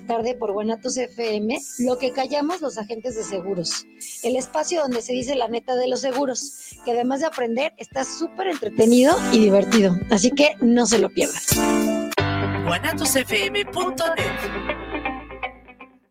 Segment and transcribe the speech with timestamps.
[0.00, 3.86] tarde por Guanatos FM, lo que callamos los agentes de seguros.
[4.22, 8.04] El espacio donde se dice la neta de los seguros, que además de aprender, está
[8.04, 9.96] súper entretenido y divertido.
[10.10, 11.40] Así que no se lo pierdan.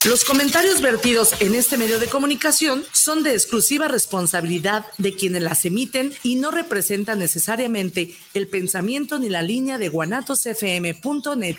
[0.05, 5.63] los comentarios vertidos en este medio de comunicación son de exclusiva responsabilidad de quienes las
[5.63, 11.55] emiten y no representan necesariamente el pensamiento ni la línea de guanatosfm.net.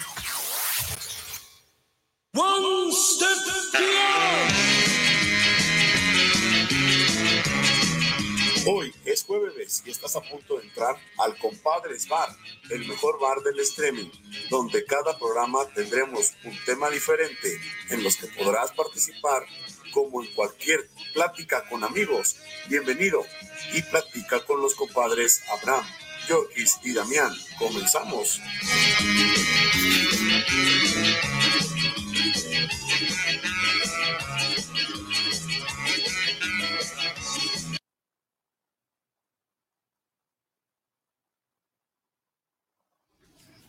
[8.66, 12.28] Hoy es jueves y estás a punto de entrar al Compadres Bar,
[12.70, 14.10] el mejor bar del streaming,
[14.50, 19.44] donde cada programa tendremos un tema diferente en los que podrás participar
[19.92, 22.36] como en cualquier plática con amigos.
[22.68, 23.24] Bienvenido
[23.74, 25.86] y platica con los compadres Abraham,
[26.28, 27.32] Yorkis y Damián.
[27.60, 28.40] Comenzamos.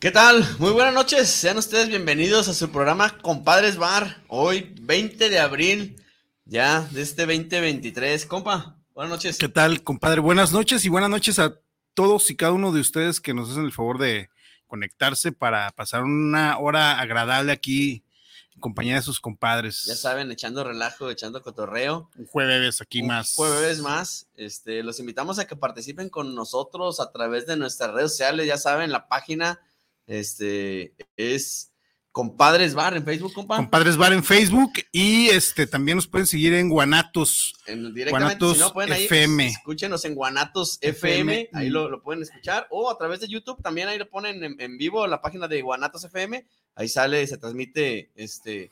[0.06, 0.46] ¿Qué tal?
[0.60, 1.28] Muy buenas noches.
[1.28, 4.22] Sean ustedes bienvenidos a su programa Compadres Bar.
[4.28, 6.00] Hoy, 20 de abril,
[6.44, 8.24] ya de este 2023.
[8.26, 9.36] Compa, buenas noches.
[9.36, 10.20] ¿Qué tal, compadre?
[10.20, 11.58] Buenas noches y buenas noches a
[11.94, 14.30] todos y cada uno de ustedes que nos hacen el favor de
[14.68, 18.04] conectarse para pasar una hora agradable aquí
[18.54, 19.86] en compañía de sus compadres.
[19.88, 22.10] Ya saben, echando relajo, echando cotorreo.
[22.14, 23.34] Un jueves aquí Un más.
[23.34, 24.28] Jueves más.
[24.36, 28.46] Este, los invitamos a que participen con nosotros a través de nuestras redes sociales.
[28.46, 29.58] Ya saben, la página
[30.06, 31.72] este, es
[32.12, 33.56] Compadres Bar en Facebook, compa.
[33.56, 37.52] Compadres Bar en Facebook y este también nos pueden seguir en Guanatos.
[37.66, 39.46] En, directamente, Guanatos si no, pueden ahí, FM.
[39.48, 41.48] escúchenos en Guanatos FM, FM.
[41.52, 44.58] ahí lo, lo pueden escuchar, o a través de YouTube, también ahí lo ponen en,
[44.60, 46.46] en vivo en la página de Guanatos FM,
[46.76, 48.70] ahí sale, se transmite este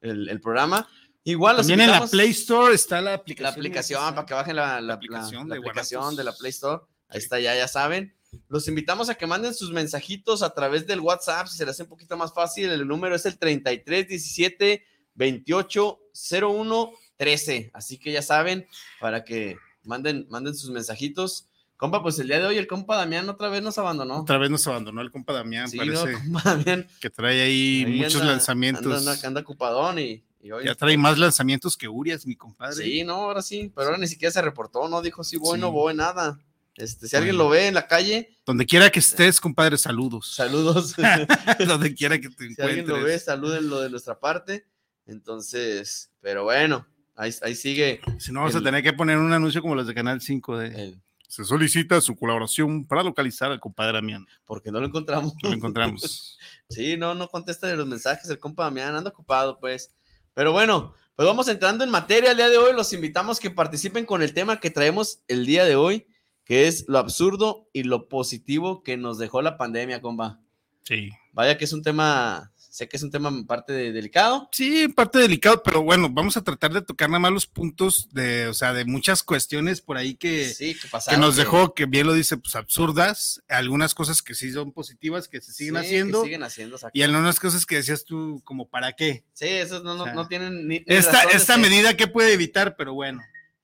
[0.00, 0.88] el, el programa.
[1.22, 3.44] Igual los También en la Play Store está la aplicación.
[3.44, 6.50] la aplicación para que bajen la, la- aplicación la- la de aplicación de la Play
[6.50, 6.82] Store.
[7.08, 8.16] Ahí está, ya, ya saben.
[8.48, 11.82] Los invitamos a que manden sus mensajitos a través del WhatsApp, si se les hace
[11.84, 12.70] un poquito más fácil.
[12.70, 15.98] El número es el 33 17 28
[16.42, 17.70] 01 13.
[17.74, 18.66] Así que ya saben,
[19.00, 21.46] para que manden, manden sus mensajitos.
[21.76, 24.20] Compa, pues el día de hoy el compa Damián otra vez nos abandonó.
[24.20, 26.86] Otra vez nos abandonó el compa Damián, Sí, no, parece compa Damián.
[27.00, 28.84] que trae ahí, Ahí muchos anda- lanzamientos.
[28.98, 30.66] Anda, anda, anda ocupadón y, y hoy.
[30.66, 32.84] ya trae más lanzamientos que Urias, mi compadre.
[32.84, 35.60] Sí, no, ahora sí, pero ahora ni siquiera se reportó, no dijo si voy, Sí.
[35.60, 36.38] no voy, nada.
[36.80, 40.34] Este, si alguien lo ve en la calle, Donde quiera que estés, compadre, saludos.
[40.34, 40.94] saludos.
[41.66, 43.24] Donde quiera que te si alguien lo ve, encuentres.
[43.24, 44.66] salúdenlo de nuestra parte.
[45.06, 46.86] Entonces, pero bueno,
[47.16, 48.00] ahí, ahí sigue.
[48.18, 50.66] Si no, vamos a tener que poner un anuncio como los de Canal 5 de...
[50.84, 54.26] el- Se solicita su colaboración para localizar al compadre Damián.
[54.46, 55.34] porque no lo encontramos.
[55.42, 56.38] Lo encontramos.
[56.70, 59.90] Sí, no, no contesta de los mensajes el compa Damián, anda ocupado, pues.
[60.34, 62.72] Pero bueno, pues vamos entrando en materia el día de hoy.
[62.76, 66.06] Los invitamos que participen con el tema que traemos el día de hoy,
[66.50, 70.40] que es lo absurdo y lo positivo que nos dejó la pandemia, compa.
[70.82, 71.10] Sí.
[71.32, 74.48] Vaya que es un tema, sé que es un tema en parte de- delicado.
[74.50, 78.48] Sí, parte delicado, pero bueno, vamos a tratar de tocar nada más los puntos de,
[78.48, 81.20] o sea, de muchas cuestiones por ahí que, Sí, que que pasaron.
[81.20, 85.40] nos dejó, que bien lo dice, pues absurdas, algunas cosas que sí son positivas, que
[85.40, 86.98] se siguen Sí, que haciendo, siguen haciendo, exacto.
[86.98, 89.22] y algunas cosas que decías tú, como, ¿para qué?
[89.34, 90.80] Sí, esos no, no, O sea, no tienen ni.
[90.80, 93.20] ni Esta, razón esta medida que puede evitar, pero bueno.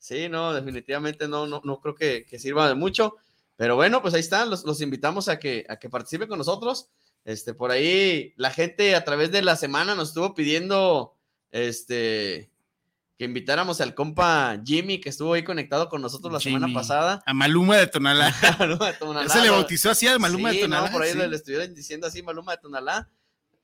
[0.07, 3.17] Sí, no, definitivamente no, no, no creo que, que sirva de mucho.
[3.57, 6.91] Pero bueno, pues ahí están, los, los invitamos a que, a que participen con nosotros.
[7.25, 11.17] Este, por ahí la gente a través de la semana nos estuvo pidiendo
[11.51, 12.53] este
[13.19, 17.21] que invitáramos al compa Jimmy, que estuvo ahí conectado con nosotros la semana pasada.
[17.27, 18.33] A Maluma de Tonalá.
[18.61, 20.87] Maluma de Tonalá, se le bautizó así a Maluma Sí, de Tonalá.
[20.87, 21.19] no, por ahí sí.
[21.19, 23.09] le, le estuvieron diciendo así Maluma de Tonalá.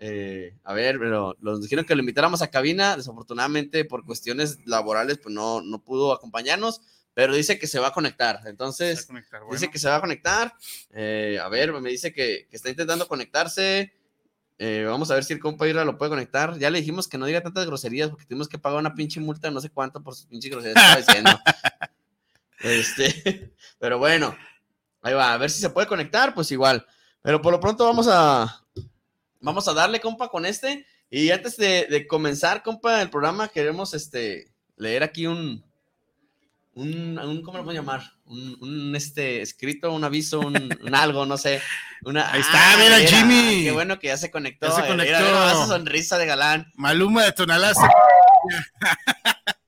[0.05, 2.97] Eh, a ver, pero nos dijeron que lo invitáramos a cabina.
[2.97, 6.81] Desafortunadamente, por cuestiones laborales, pues no, no pudo acompañarnos,
[7.15, 8.41] pero dice que se va a conectar.
[8.47, 10.55] Entonces, conectar, dice que se va a conectar.
[10.91, 13.93] Eh, a ver, me dice que, que está intentando conectarse.
[14.59, 16.59] Eh, vamos a ver si el compa Ira lo puede conectar.
[16.59, 19.47] Ya le dijimos que no diga tantas groserías porque tenemos que pagar una pinche multa
[19.47, 21.41] de no sé cuánto por sus pinches groserías estaba diciendo.
[22.59, 24.37] este, pero bueno,
[25.01, 26.85] ahí va, a ver si se puede conectar, pues igual.
[27.23, 28.62] Pero por lo pronto vamos a
[29.43, 30.87] vamos a darle, compa, con este.
[31.11, 35.63] Y antes de, de comenzar, compa, el programa, queremos este leer aquí un,
[36.75, 38.01] un, un- ¿cómo lo puedo llamar?
[38.25, 41.61] Un, un, este escrito, un aviso, un, un algo, no sé.
[42.05, 43.65] Una, Ahí está, mira, Jimmy.
[43.65, 44.69] Qué bueno que ya se conectó.
[44.69, 45.47] Ya se Mira, conectó.
[45.49, 46.73] esa sonrisa de galán.
[46.77, 47.73] Maluma de Tonalá.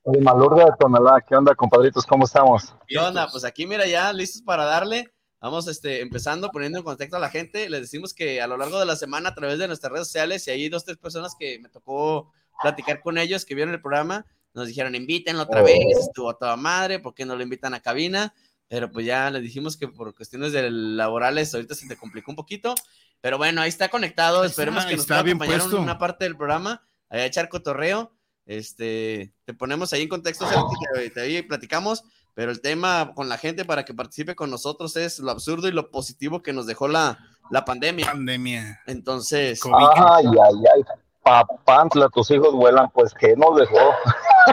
[0.02, 2.04] Oye, Malurga de Tonalá, ¿qué onda, compadritos?
[2.06, 2.74] ¿Cómo estamos?
[2.86, 3.26] ¿Qué onda?
[3.30, 5.10] Pues aquí, mira, ya listos para darle.
[5.44, 7.68] Vamos este, empezando, poniendo en contexto a la gente.
[7.68, 10.48] Les decimos que a lo largo de la semana, a través de nuestras redes sociales,
[10.48, 12.32] y hay dos, tres personas que me tocó
[12.62, 14.24] platicar con ellos que vieron el programa,
[14.54, 18.32] nos dijeron, invítenlo otra vez, estuvo toda madre, ¿por qué no lo invitan a cabina?
[18.68, 22.36] Pero pues ya les dijimos que por cuestiones de laborales ahorita se te complicó un
[22.36, 22.74] poquito.
[23.20, 24.44] Pero bueno, ahí está conectado.
[24.44, 28.16] Esperemos que nos pueda acompañar en una parte del programa, a echar cotorreo.
[28.46, 30.46] Este, te ponemos ahí en contexto,
[30.94, 32.02] te, te, platicamos,
[32.34, 35.72] pero el tema con la gente para que participe con nosotros es lo absurdo y
[35.72, 37.18] lo positivo que nos dejó la,
[37.50, 38.06] la pandemia.
[38.06, 38.80] Pandemia.
[38.86, 39.60] Entonces.
[39.64, 40.82] Ay, ay, ay.
[41.22, 43.94] Papantla, tus hijos vuelan, pues que nos dejó.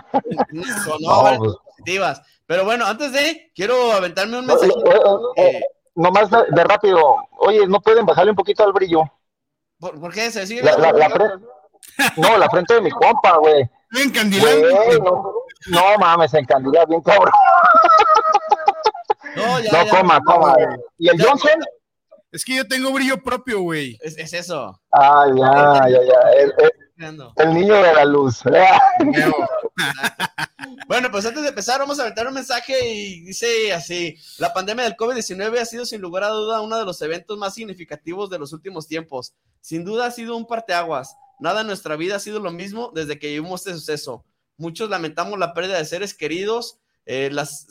[1.01, 1.53] no, pues.
[1.65, 2.21] positivas.
[2.45, 4.71] Pero bueno, antes de, quiero aventarme un mensaje.
[5.35, 5.61] Eh,
[5.95, 9.03] nomás de, rápido, oye, ¿no pueden bajarle un poquito al brillo?
[9.79, 10.31] ¿Por, qué?
[10.31, 10.61] ¿Se sigue?
[10.61, 10.77] La,
[12.17, 13.69] no, la frente de mi compa, güey.
[13.91, 15.43] Encandilando.
[15.67, 17.31] No, mames, encandila bien cabrón.
[19.35, 20.55] No, ya, no coma, coma.
[20.97, 21.59] ¿Y el Johnson?
[22.31, 23.99] Es que yo tengo brillo propio, güey.
[24.01, 24.81] Es, eso.
[24.91, 26.15] Ah, ya, ya, ya.
[27.37, 28.41] El, niño de la luz.
[30.87, 34.85] bueno, pues antes de empezar, vamos a aventar un mensaje y dice así: La pandemia
[34.85, 38.39] del COVID-19 ha sido sin lugar a duda uno de los eventos más significativos de
[38.39, 39.33] los últimos tiempos.
[39.59, 41.17] Sin duda ha sido un parteaguas.
[41.39, 44.23] Nada en nuestra vida ha sido lo mismo desde que vivimos este suceso.
[44.57, 47.67] Muchos lamentamos la pérdida de seres queridos, eh, las,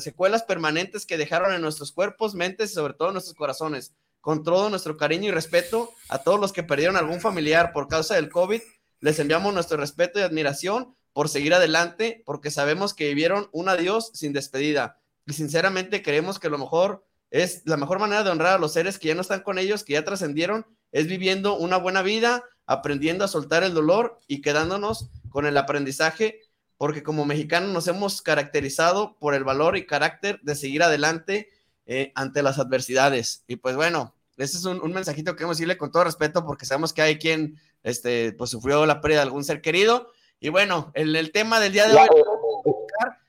[0.00, 3.92] secuelas permanentes que dejaron en nuestros cuerpos, mentes y sobre todo en nuestros corazones.
[4.20, 8.14] Con todo nuestro cariño y respeto a todos los que perdieron algún familiar por causa
[8.14, 8.60] del COVID,
[9.00, 14.10] les enviamos nuestro respeto y admiración por seguir adelante, porque sabemos que vivieron un adiós
[14.14, 14.98] sin despedida.
[15.26, 18.98] Y sinceramente creemos que lo mejor es la mejor manera de honrar a los seres
[18.98, 23.24] que ya no están con ellos, que ya trascendieron, es viviendo una buena vida, aprendiendo
[23.24, 26.40] a soltar el dolor y quedándonos con el aprendizaje,
[26.80, 31.50] porque como mexicanos nos hemos caracterizado por el valor y carácter de seguir adelante
[31.84, 33.44] eh, ante las adversidades.
[33.46, 36.94] Y pues bueno, ese es un, mensajito que queremos decirle con todo respeto, porque sabemos
[36.94, 40.10] que hay quien este, pues, sufrió la pérdida de algún ser querido.
[40.40, 42.08] Y bueno, el, el tema del día de hoy.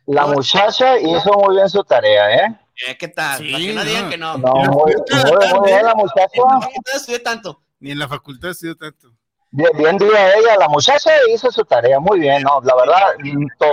[0.05, 2.59] La muchacha hizo muy bien su tarea, ¿eh?
[2.87, 3.39] eh ¿Qué tal?
[3.39, 4.37] Sí, que no, digan que no.
[4.37, 4.93] No, muy,
[5.65, 6.37] bien la muchacha.
[6.37, 7.61] No tanto.
[7.81, 9.11] Ni en la facultad estudió tanto.
[9.53, 12.61] Bien, bien día ella, la muchacha hizo su tarea muy bien, ¿no?
[12.61, 13.15] La verdad,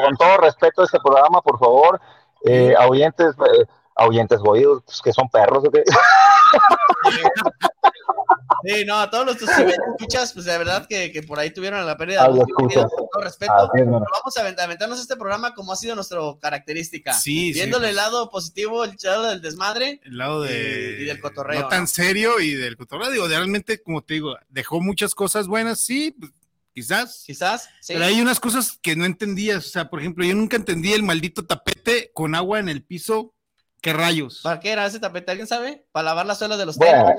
[0.03, 2.01] con todo respeto este programa, por favor,
[2.45, 3.65] eh, ahuyentes, eh,
[3.95, 5.85] ahuyentes boídos, pues, que son perros, ¿o?
[8.65, 11.97] Sí, no, a todos los escuchas, pues de verdad que, que, por ahí tuvieron la
[11.97, 12.27] pérdida.
[12.27, 12.89] con todo
[13.21, 17.13] respeto, vamos a aventarnos este programa como ha sido nuestra característica.
[17.13, 20.01] Sí, Viéndole el lado positivo, el lado del desmadre.
[20.05, 20.99] El lado de.
[21.01, 21.63] Y, del cotorreo.
[21.63, 23.11] No tan serio y del cotorreo.
[23.11, 26.33] Digo, realmente, como te digo, dejó muchas cosas buenas, sí, pues,
[26.75, 27.25] quizás.
[27.27, 27.95] Quizás, sí.
[27.95, 29.67] Pero hay unas cosas que no entendías.
[29.67, 33.35] O sea, por ejemplo, yo nunca entendí el maldito tapete con agua en el piso.
[33.81, 34.41] ¿Qué rayos?
[34.43, 35.31] ¿Para qué era ese tapete?
[35.31, 35.87] ¿Alguien sabe?
[35.93, 37.15] Para lavar las suelas de los bueno,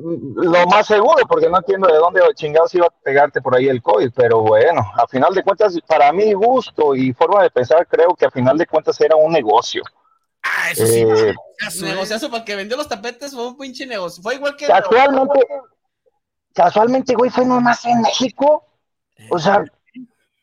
[0.00, 3.82] lo más seguro, porque no entiendo de dónde chingados iba a pegarte por ahí el
[3.82, 8.14] COVID, pero bueno, a final de cuentas, para mi gusto y forma de pensar, creo
[8.14, 9.82] que a final de cuentas era un negocio.
[10.42, 11.00] Ah, eso sí.
[11.00, 11.34] Eh,
[11.82, 14.22] negociazo para que vendió los tapetes fue un pinche negocio.
[14.22, 14.66] Fue igual que.
[14.66, 15.46] Casualmente,
[16.54, 18.66] casualmente, güey, fue nomás en México.
[19.30, 19.62] O sea,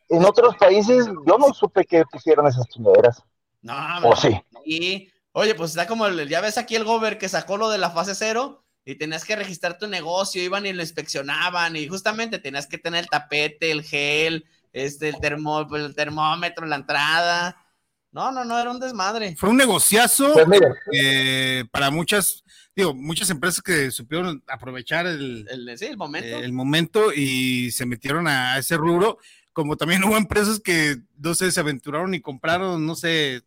[0.08, 3.24] en otros países yo no supe que pusieron esas chingaderas.
[3.60, 3.74] No,
[4.04, 4.40] o sí.
[4.64, 7.78] Y, oye, pues está como, el, ya ves aquí el gober que sacó lo de
[7.78, 12.38] la fase cero y tenías que registrar tu negocio, iban y lo inspeccionaban y justamente
[12.38, 17.66] tenías que tener el tapete, el gel, este, el, termó, el termómetro, la entrada.
[18.12, 19.36] No, no, no, era un desmadre.
[19.36, 20.60] Fue un negociazo pues
[20.90, 22.42] eh, para muchas,
[22.74, 26.38] digo, muchas empresas que supieron aprovechar el, el, momento.
[26.38, 29.18] el momento y se metieron a ese rubro,
[29.52, 33.42] como también hubo empresas que, no sé, se aventuraron y compraron, no sé,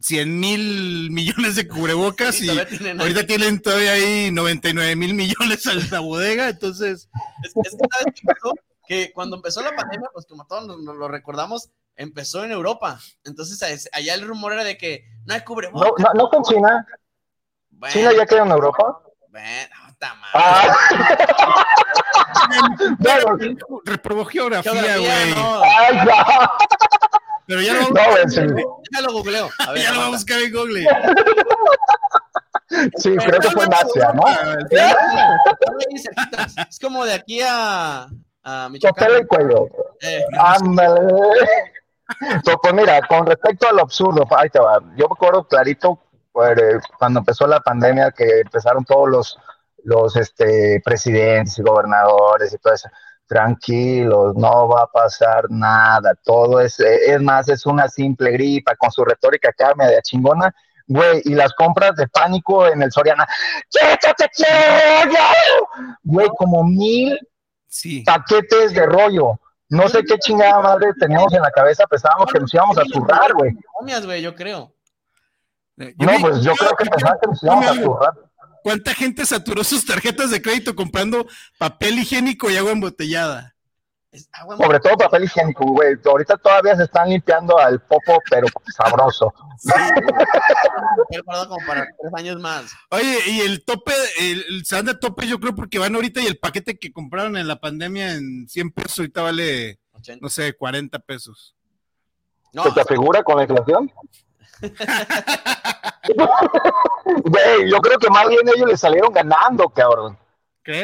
[0.00, 6.00] 100 mil millones de cubrebocas y ahorita tienen todavía ahí 99 mil millones en la
[6.00, 7.08] bodega, entonces...
[7.44, 8.54] Es, que sabes qué pasó?
[8.86, 12.98] Que cuando empezó la pandemia, pues como todos nos, lo recordamos, empezó en Europa.
[13.24, 16.06] Entonces allá el rumor era de que no hay cubrebocas.
[16.14, 16.86] No, no, con China.
[17.90, 19.02] ¿China ya queda en Europa?
[19.28, 20.30] Bueno, está mal.
[20.32, 20.74] Ah.
[23.84, 25.34] Reprobó geografía, güey.
[25.34, 25.62] No.
[27.48, 29.48] Pero ya lo, vamos, ya lo googleo.
[29.74, 30.86] ya lo vamos a buscar en Google.
[32.98, 34.22] Sí, creo que fue en Asia, ¿no?
[36.68, 38.06] Es como de aquí a,
[38.42, 39.12] a Michoacán.
[39.12, 39.66] el cuello.
[40.02, 41.00] Eh, Ándale.
[42.42, 44.80] pues mira, con respecto a lo absurdo, ahí te va.
[44.96, 45.98] Yo me acuerdo clarito
[46.30, 46.60] pues,
[46.98, 49.38] cuando empezó la pandemia que empezaron todos los,
[49.84, 52.90] los este, presidentes y gobernadores y todo eso
[53.28, 58.90] tranquilos, no va a pasar nada, todo es, es más, es una simple gripa con
[58.90, 60.52] su retórica carne de chingona,
[60.86, 63.28] güey, y las compras de pánico en el Soriana.
[66.02, 67.18] Güey, como mil
[68.04, 69.38] paquetes de rollo.
[69.68, 73.34] No sé qué chingada madre teníamos en la cabeza, pensábamos que nos íbamos a zurrar,
[73.34, 73.52] güey.
[74.06, 74.72] güey, yo creo.
[75.76, 78.27] No, pues yo creo que pensábamos que nos íbamos a zurrar.
[78.68, 83.56] ¿Cuánta gente saturó sus tarjetas de crédito comprando papel higiénico y agua embotellada?
[84.58, 85.96] Sobre todo papel higiénico, güey.
[86.04, 88.46] Ahorita todavía se están limpiando al popo, pero
[88.76, 89.32] sabroso.
[89.56, 89.72] Sí,
[91.24, 92.70] como para tres años más.
[92.90, 96.36] Oye, y el tope, el, se de tope, yo creo, porque van ahorita y el
[96.38, 99.80] paquete que compraron en la pandemia en 100 pesos, ahorita vale,
[100.20, 101.56] no sé, 40 pesos.
[102.52, 103.90] ¿Se te figura con la inflación?
[107.24, 110.18] Güey, yo creo que más bien ellos le salieron ganando, cabrón.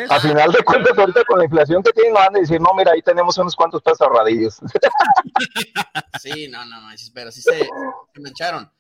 [0.08, 2.92] A final de cuentas, ahorita con la inflación que tienen, van a decir, no, mira,
[2.92, 4.56] ahí tenemos unos cuantos pesos ahorradillos.
[6.22, 8.70] sí, no, no, no, pero sí se, se mancharon.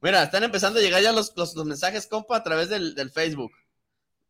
[0.00, 3.52] Mira, están empezando a llegar ya los, los, mensajes, compa, a través del, del Facebook.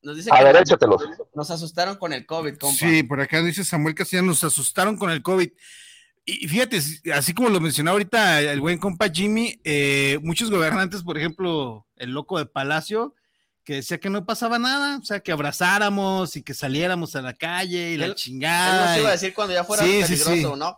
[0.02, 1.04] Nos dice a ver, échatelos.
[1.34, 2.78] Nos asustaron con el COVID, compa.
[2.78, 5.50] Sí, por acá dice Samuel Castellano, nos asustaron con el COVID.
[6.26, 6.80] Y fíjate,
[7.12, 12.12] así como lo mencionaba ahorita el buen compa Jimmy, eh, muchos gobernantes, por ejemplo, el
[12.12, 13.14] loco de Palacio,
[13.62, 17.34] que decía que no pasaba nada, o sea, que abrazáramos y que saliéramos a la
[17.34, 18.84] calle y la chingada.
[18.84, 20.76] Él nos iba a decir cuando ya fuera peligroso, ¿no?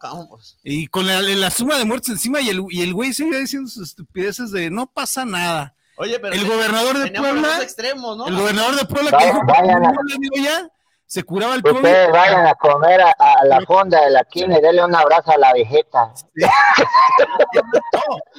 [0.64, 3.88] Y con la, suma de muertes encima y el, y el güey seguía diciendo sus
[3.88, 5.76] estupideces de no pasa nada.
[5.98, 8.28] Oye, pero el gobernador de Puebla, extremos, ¿no?
[8.28, 10.68] el gobernador de Puebla que dijo, ya,
[11.06, 11.76] se curaba el COVID.
[11.76, 15.38] Ustedes vayan a comer a, la fonda de la quina y denle un abrazo a
[15.38, 16.12] la vegeta.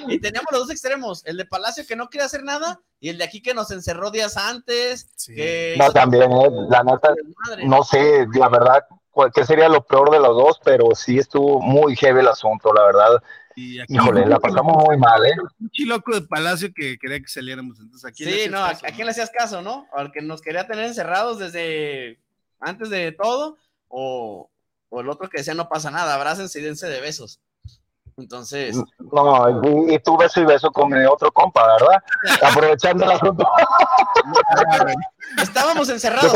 [0.07, 3.17] y teníamos los dos extremos, el de Palacio que no quería hacer nada y el
[3.17, 5.09] de aquí que nos encerró días antes.
[5.77, 7.13] no, también, eh, la neta,
[7.63, 8.83] no sé, la verdad,
[9.33, 12.83] qué sería lo peor de los dos, pero sí estuvo muy heavy el asunto, la
[12.83, 13.24] verdad.
[13.55, 15.33] Híjole, la pasamos muy mal, ¿eh?
[15.59, 17.79] Un chiloco de Palacio que quería que saliéramos.
[17.79, 19.88] Entonces, aquí sí, no, ¿a quién le hacías caso, no?
[19.93, 22.19] Al que nos quería tener encerrados desde
[22.59, 24.49] antes de todo, o,
[24.91, 27.39] el otro que decía no pasa nada, abrácense y dense de besos.
[28.17, 28.75] Entonces.
[29.11, 32.03] No, y, tú beso y beso con mi otro compa, ¿verdad?
[32.43, 33.47] Aprovechando la asunto.
[35.41, 36.33] Estábamos encerrados.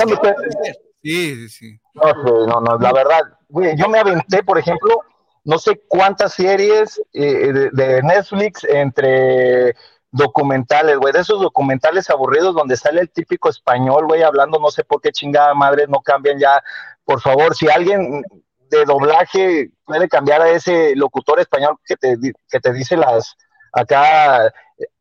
[1.01, 1.79] Sí, sí.
[1.95, 5.01] No, no, no, la verdad, yo me aventé, por ejemplo,
[5.43, 9.75] no sé cuántas series eh, de, Netflix entre
[10.11, 14.83] documentales, güey, de esos documentales aburridos donde sale el típico español, güey, hablando no sé
[14.83, 16.61] por qué chingada madre no cambian ya.
[17.05, 18.23] Por favor, si alguien
[18.69, 22.17] de doblaje puede cambiar a ese locutor español que te,
[22.49, 23.35] que te dice las
[23.73, 24.51] acá,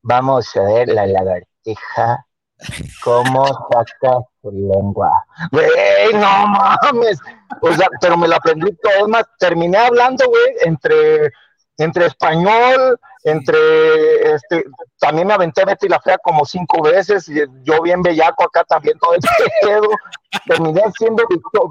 [0.03, 2.27] vamos a ver la lagartija,
[3.03, 5.11] cómo saca su lengua.
[5.51, 7.19] Güey, no mames.
[7.63, 9.09] O sea, pero me lo aprendí todo.
[9.09, 11.33] Más, terminé hablando, güey, entre
[11.81, 14.65] entre español, entre este,
[14.99, 18.99] también me aventé Betty la Fea como cinco veces, y yo bien bellaco acá también
[18.99, 19.21] todo el
[19.63, 19.89] pedo,
[20.47, 21.25] terminé siendo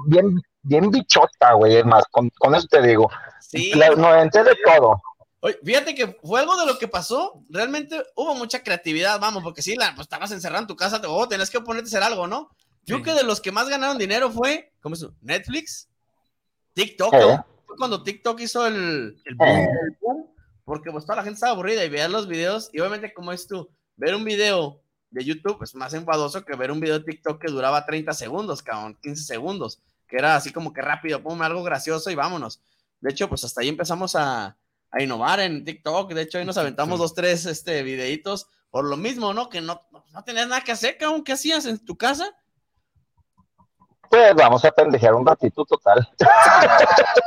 [0.06, 3.08] bien, bien bichota, güey, es más, con, eso te digo.
[3.40, 3.72] Sí.
[3.74, 5.00] me aventé de todo.
[5.42, 9.62] Oye, fíjate que fue algo de lo que pasó, realmente hubo mucha creatividad, vamos, porque
[9.62, 12.26] sí, la, pues, estabas encerrado en tu casa, oh, tenés que ponerte a hacer algo,
[12.26, 12.50] ¿no?
[12.84, 15.06] Yo creo que de los que más ganaron dinero fue, ¿cómo es?
[15.20, 15.88] Netflix,
[16.74, 17.14] TikTok,
[17.76, 20.26] cuando TikTok hizo el, boom,
[20.64, 23.46] porque pues toda la gente estaba aburrida y veía los videos, y obviamente como es
[23.46, 27.40] tú, ver un video de YouTube es más enfadoso que ver un video de TikTok
[27.40, 31.62] que duraba 30 segundos, cabrón, 15 segundos, que era así como que rápido, pum, algo
[31.62, 32.62] gracioso y vámonos.
[33.00, 34.56] De hecho, pues hasta ahí empezamos a,
[34.90, 38.96] a innovar en TikTok, de hecho ahí nos aventamos dos, tres este, videitos, por lo
[38.96, 39.48] mismo, ¿no?
[39.48, 42.32] Que no, no tenías nada que hacer, cabrón, ¿qué hacías en tu casa?
[44.10, 46.06] Pues vamos a pendejear un ratito total.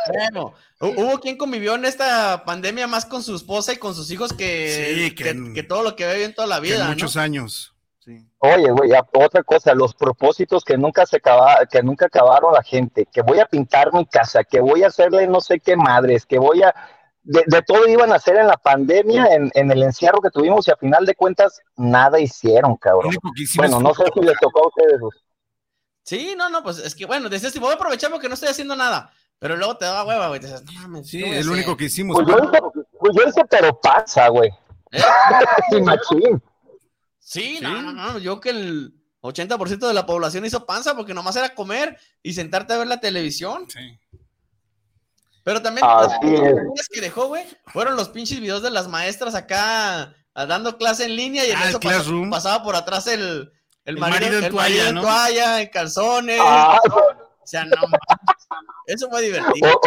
[0.09, 4.33] Bueno, hubo quien convivió en esta pandemia más con su esposa y con sus hijos
[4.33, 6.85] que, que, todo lo que ve bien toda la vida.
[6.89, 7.73] muchos años.
[8.39, 13.07] Oye, güey, otra cosa, los propósitos que nunca se acaba, que nunca acabaron la gente,
[13.09, 16.37] que voy a pintar mi casa, que voy a hacerle no sé qué madres, que
[16.37, 16.75] voy a
[17.23, 20.71] de, todo iban a hacer en la pandemia, en, en, el encierro que tuvimos, y
[20.71, 23.15] a final de cuentas, nada hicieron, cabrón.
[23.55, 24.99] Bueno, no sé si les tocó a ustedes.
[26.03, 28.75] Sí, no, no, pues es que bueno, decías, voy a aprovechar porque no estoy haciendo
[28.75, 29.11] nada.
[29.39, 30.39] Pero luego te da hueva, güey.
[30.39, 31.09] Dices, no mames.
[31.09, 32.15] Sí, el único que hicimos.
[32.15, 32.61] Pues yo, hice,
[32.99, 34.49] pues yo hice, pero pasa, güey.
[34.91, 35.01] ¿Eh?
[37.19, 38.19] sí, no, no, no.
[38.19, 42.73] Yo que el 80% de la población hizo panza porque nomás era comer y sentarte
[42.73, 43.65] a ver la televisión.
[43.69, 43.99] Sí.
[45.43, 50.15] Pero también las cosas que dejó, güey, fueron los pinches videos de las maestras acá
[50.33, 51.79] dando clase en línea y en ah, eso
[52.29, 53.51] pasaba por atrás el,
[53.85, 56.39] el, marido, en toalla, en toalla, en calzones.
[56.41, 56.79] Ah.
[57.43, 57.75] O sea, no.
[58.85, 59.81] Eso fue divertido.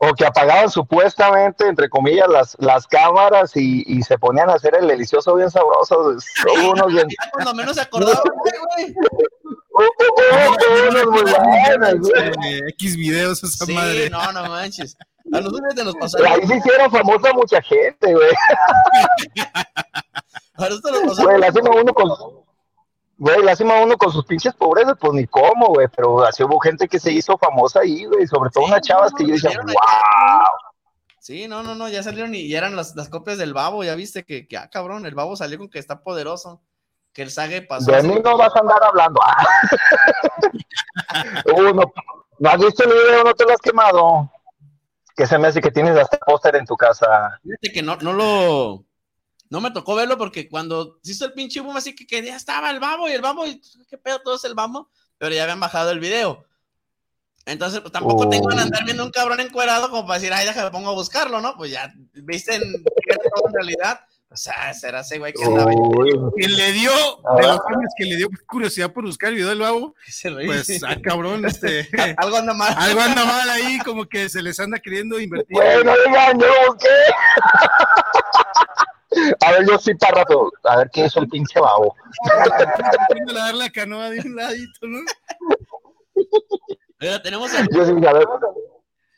[0.00, 4.74] o que apagaban supuestamente, entre comillas, las, las cámaras y, y se ponían a hacer
[4.74, 6.16] el delicioso bien sabroso.
[6.70, 7.08] Unos bien...
[7.32, 8.22] Cuando menos se acordaban,
[12.00, 12.60] güey.
[12.70, 14.10] X videos esa sí, madre.
[14.10, 14.96] no, no manches.
[15.32, 16.18] A nosotros nos pasó.
[16.26, 18.30] Ahí se hicieron famosa mucha gente, güey.
[20.56, 21.24] A nosotros nos pasó.
[21.24, 22.08] Güey, la uno con
[23.18, 26.86] Güey, lástima uno con sus pinches pobrezas, pues ni cómo, güey, pero así hubo gente
[26.86, 29.74] que se hizo famosa ahí, güey, sobre todo unas chavas que yo decía, wow.
[31.18, 33.96] Sí, no, no, no, ya salieron y ya eran las, las copias del babo, ya
[33.96, 36.62] viste que, que, ah, cabrón, el babo salió con que está poderoso,
[37.12, 37.90] que el sague pasó.
[37.90, 39.20] De mí no vas a andar hablando.
[39.24, 39.44] Ah.
[41.56, 41.92] Uno,
[42.38, 43.24] no, has visto el video?
[43.24, 44.30] ¿No te lo has quemado?
[45.16, 47.40] Que se me hace que tienes hasta póster en tu casa.
[47.42, 48.87] Fíjate que no, no lo
[49.50, 52.36] no me tocó verlo porque cuando se hizo el pinche boom, así que, que ya
[52.36, 55.44] estaba el babo y el babo, y qué pedo, todo es el bamo, pero ya
[55.44, 56.44] habían bajado el video.
[57.46, 60.70] Entonces, pues tampoco tengo que andar viendo un cabrón encuerado como para decir, ay, déjame
[60.70, 61.56] pongo a buscarlo, ¿no?
[61.56, 64.00] Pues ya, viste en, en realidad.
[64.30, 65.70] O sea, será ese güey que andaba.
[66.36, 69.60] Que le dio, de los años que le dio curiosidad por buscar el video del
[69.60, 69.94] babo,
[70.44, 71.88] pues, ah, cabrón, este.
[72.18, 72.74] algo anda mal.
[72.76, 75.56] Algo anda mal ahí, como que se les anda queriendo invertir.
[75.56, 76.46] Bueno, digan, yo
[76.78, 76.88] ¿qué?
[79.40, 80.50] A ver, yo sí para rato.
[80.64, 81.94] A ver qué es el pinche babo.
[82.30, 85.00] a dar la canoa de un ladito, ¿no?
[87.00, 87.66] Mira, tenemos a...
[87.70, 88.26] Yo sí, a ver.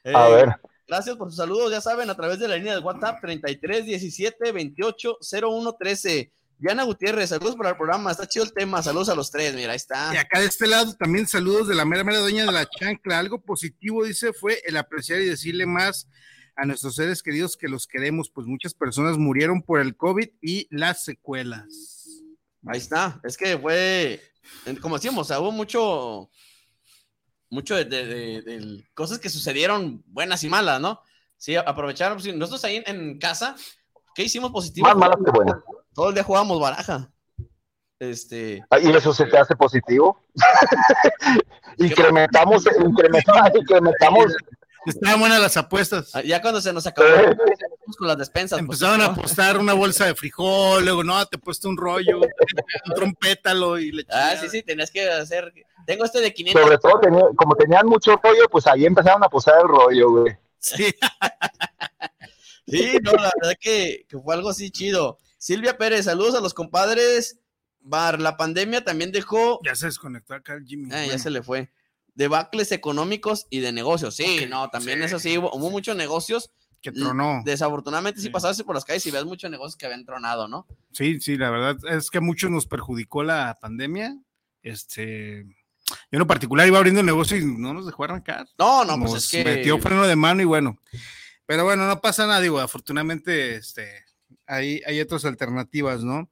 [0.05, 0.61] Eh, a ver.
[0.87, 4.53] Gracias por sus saludos, ya saben, a través de la línea de WhatsApp 33 17
[4.53, 6.33] 28 01 13.
[6.59, 9.71] Diana Gutiérrez, saludos para el programa, está chido el tema, saludos a los tres, mira,
[9.71, 10.13] ahí está.
[10.13, 13.19] Y acá de este lado también saludos de la mera mera dueña de la chancla,
[13.19, 16.07] algo positivo dice fue el apreciar y decirle más
[16.57, 20.67] a nuestros seres queridos que los queremos, pues muchas personas murieron por el COVID y
[20.71, 22.23] las secuelas.
[22.67, 24.21] Ahí está, es que fue,
[24.81, 26.31] como decíamos, hubo mucho,
[27.49, 31.01] mucho de, cosas que sucedieron buenas y malas, ¿no?
[31.37, 33.57] Sí, aprovecharon, pues, nosotros ahí en, casa,
[34.15, 34.87] ¿qué hicimos positivo?
[34.87, 35.57] Más malas que buenas.
[35.95, 37.11] Todo el día jugábamos baraja.
[37.99, 38.65] Este...
[38.71, 40.23] Ah, ¿Y eso se te hace positivo?
[41.79, 44.37] incrementamos, incrementamos, incrementamos
[44.87, 46.15] Estaban buenas las apuestas.
[46.15, 47.09] Ah, ya cuando se nos acabó
[47.99, 48.59] con las despensas.
[48.65, 52.21] Pues, Empezaron a apostar una bolsa de frijol, luego no, te he puesto un rollo,
[52.21, 55.53] un trompétalo y le Ah, sí, sí, tenías que hacer.
[55.87, 56.63] Tengo este de 500.
[56.63, 60.37] Sobre todo, como tenían mucho rollo, pues ahí empezaron a apostar el rollo, güey.
[60.59, 60.95] Sí.
[62.67, 65.19] sí, no, la verdad que, que fue algo así chido.
[65.39, 67.39] Silvia Pérez, saludos a los compadres.
[67.83, 69.59] Bar, la pandemia también dejó.
[69.65, 70.91] Ya se desconectó acá el Jimmy.
[70.93, 71.71] Ah, ya se le fue
[72.21, 74.15] debacles económicos y de negocios.
[74.15, 76.51] Sí, no, también eso sí, hubo, muchos negocios.
[76.83, 77.43] Que tronó.
[77.47, 78.27] Desafortunadamente, sí.
[78.27, 80.67] si pasaste por las calles y ves muchos negocios que habían tronado, ¿no?
[80.93, 84.19] Sí, sí, la verdad es que muchos nos perjudicó la pandemia.
[84.63, 85.47] Este,
[85.87, 88.47] yo en lo particular iba abriendo el negocio y no nos dejó arrancar.
[88.59, 89.43] No, no, pues es que.
[89.43, 90.79] Metió freno de mano y bueno.
[91.47, 94.05] Pero bueno, no pasa nada, digo, afortunadamente, este,
[94.47, 96.31] hay, hay otras alternativas, ¿no?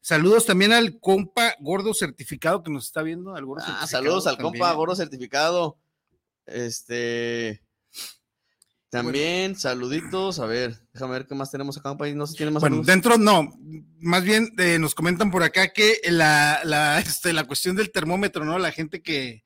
[0.00, 3.36] Saludos también al compa gordo certificado que nos está viendo.
[3.36, 5.78] Al gordo ah, saludos al compa gordo certificado.
[6.46, 7.62] Este.
[8.88, 10.40] También, saluditos.
[10.40, 11.94] A ver, déjame ver qué más tenemos acá.
[11.94, 12.60] No sé si tiene más.
[12.60, 13.52] Bueno, dentro no.
[14.00, 18.44] Más bien eh, nos comentan por acá que la, la, este, la cuestión del termómetro,
[18.44, 18.58] ¿no?
[18.58, 19.44] La gente que,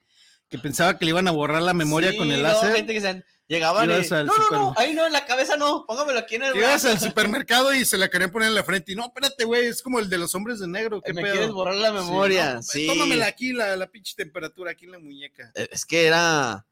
[0.49, 2.75] que pensaba que le iban a borrar la memoria con el láser.
[2.75, 6.19] gente que se, Llegaban y, no, no, no, ahí no, en la cabeza no, póngamelo
[6.19, 8.95] aquí en el Llegas al supermercado y se la querían poner en la frente y
[8.95, 11.03] no, espérate, güey, es como el de los hombres de negro.
[11.03, 12.87] ¿qué Me quieres borrar la memoria, sí.
[12.87, 15.53] Tómamela aquí, la, la pinche temperatura aquí en la muñeca.
[15.55, 16.67] E, es que era,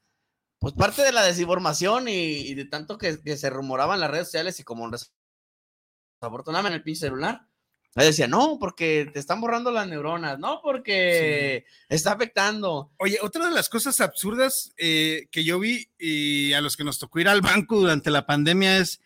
[0.58, 4.28] pues parte de la desinformación y, y de tanto que, que, se rumoraban las redes
[4.28, 7.48] sociales y como desafortunadamente en el pinche celular,
[7.94, 12.90] Ahí decía, no, porque te están borrando las neuronas, no, porque está afectando.
[12.98, 16.98] Oye, otra de las cosas absurdas eh, que yo vi y a los que nos
[16.98, 19.02] tocó ir al banco durante la pandemia es,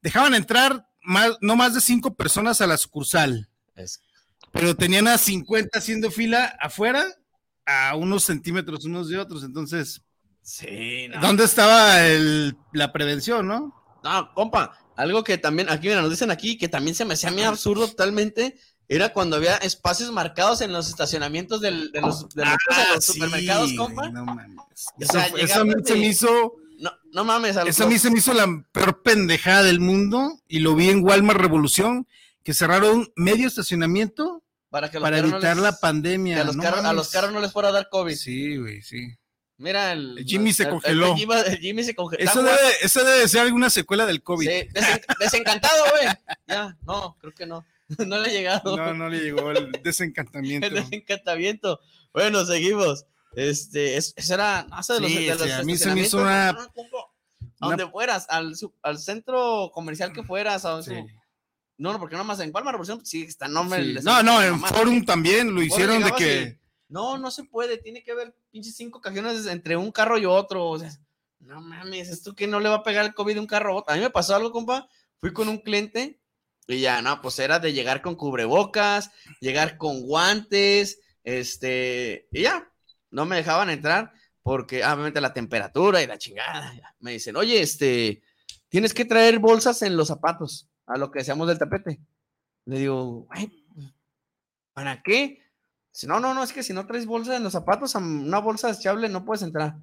[0.00, 3.50] dejaban entrar más, no más de cinco personas a la sucursal,
[4.52, 7.04] pero tenían a 50 haciendo fila afuera
[7.66, 10.02] a unos centímetros unos de otros, entonces...
[10.42, 13.74] Sí, ¿Dónde estaba el, la prevención, no?
[14.02, 17.30] No, compa, algo que también, aquí mira, nos dicen aquí, que también se me hacía
[17.30, 23.00] a mí absurdo totalmente, era cuando había espacios marcados en los estacionamientos de los, ah,
[23.00, 24.10] supermercados, compa.
[24.10, 24.56] No mames.
[24.98, 26.54] eso, a mí se me hizo.
[26.78, 27.56] No, no mames.
[27.56, 31.04] Eso a mí se me hizo la peor pendejada del mundo y lo vi en
[31.04, 32.08] Walmart Revolución,
[32.42, 36.34] que cerraron medio estacionamiento para, que evitar la pandemia.
[36.34, 38.16] Que a los, carros, a los carros no les fuera a dar COVID.
[38.16, 39.14] Sí, güey, sí.
[39.60, 41.14] Mira, el, Jimmy se congeló.
[41.60, 42.24] Jimmy se congeló.
[42.24, 44.48] Eso debe, eso debe ser alguna secuela del COVID.
[44.48, 44.68] Sí,
[45.20, 46.14] desencantado, güey.
[46.48, 47.64] Ya, no, creo que no.
[48.06, 48.76] No le ha llegado.
[48.76, 50.66] No, no le llegó el desencantamiento.
[50.68, 51.80] el desencantamiento.
[52.12, 53.04] Bueno, seguimos.
[53.34, 54.62] Este, eso era.
[54.62, 56.56] de los, sí, a mí se me hizo una.
[57.58, 60.80] donde fueras, al, al, centro comercial que fueras, a
[61.76, 65.04] no, no, porque no más en Palma Revolución sí está no No, no, en Forum
[65.04, 66.58] también lo hicieron de que
[66.90, 70.66] no, no se puede, tiene que haber pinches cinco cajones entre un carro y otro,
[70.66, 70.90] o sea,
[71.38, 73.76] no mames, esto que no le va a pegar el COVID de un carro a
[73.76, 73.94] otro.
[73.94, 76.20] A mí me pasó algo, compa, fui con un cliente
[76.66, 82.70] y ya, no, pues era de llegar con cubrebocas, llegar con guantes, este, y ya,
[83.10, 86.72] no me dejaban entrar porque ah, obviamente la temperatura y la chingada.
[86.98, 88.22] Me dicen, oye, este,
[88.68, 92.00] tienes que traer bolsas en los zapatos a lo que seamos del tapete.
[92.64, 93.28] Le digo,
[94.72, 95.42] ¿para qué?
[95.92, 98.68] Dice, no, no, no, es que si no traes bolsa en los zapatos, una bolsa
[98.68, 99.76] desechable no puedes entrar.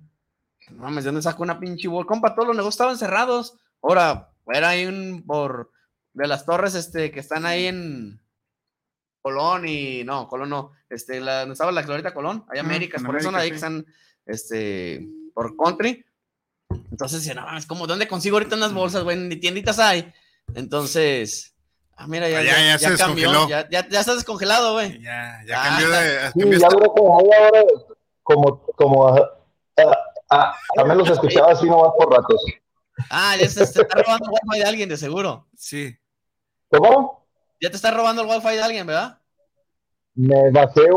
[0.71, 2.07] No mames, ¿de dónde saco una pinche bolsa?
[2.07, 3.57] Compa, todos los negocios estaban cerrados.
[3.81, 5.71] Ahora, era ahí un por
[6.13, 8.19] de las torres este, que están ahí en
[9.21, 13.17] Colón y no, Colón no, este, la, donde estaba la Glorieta Colón, hay Américas, por
[13.17, 13.85] eso ahí que están
[14.25, 16.05] este, por country.
[16.91, 17.87] Entonces, no mames, ¿cómo?
[17.87, 19.17] ¿Dónde consigo ahorita unas bolsas, güey?
[19.17, 20.11] Ni tienditas hay.
[20.55, 21.55] Entonces,
[21.97, 25.01] ah, mira, ya, ya, ya, cambió, ya, ya, ya está descongelado, güey.
[25.01, 26.31] Ya, ya cambió de.
[26.31, 26.87] Sí, ya ahora
[28.23, 29.97] como, como, ah,
[30.29, 32.43] ah, también los escuchaba así nomás por ratos.
[33.09, 35.47] Ah, ya se, está robando el wifi de alguien, de seguro.
[35.55, 35.95] Sí.
[36.69, 37.25] ¿Cómo?
[37.61, 39.19] Ya te está robando el wifi de alguien, ¿verdad?
[40.15, 40.89] Me bajé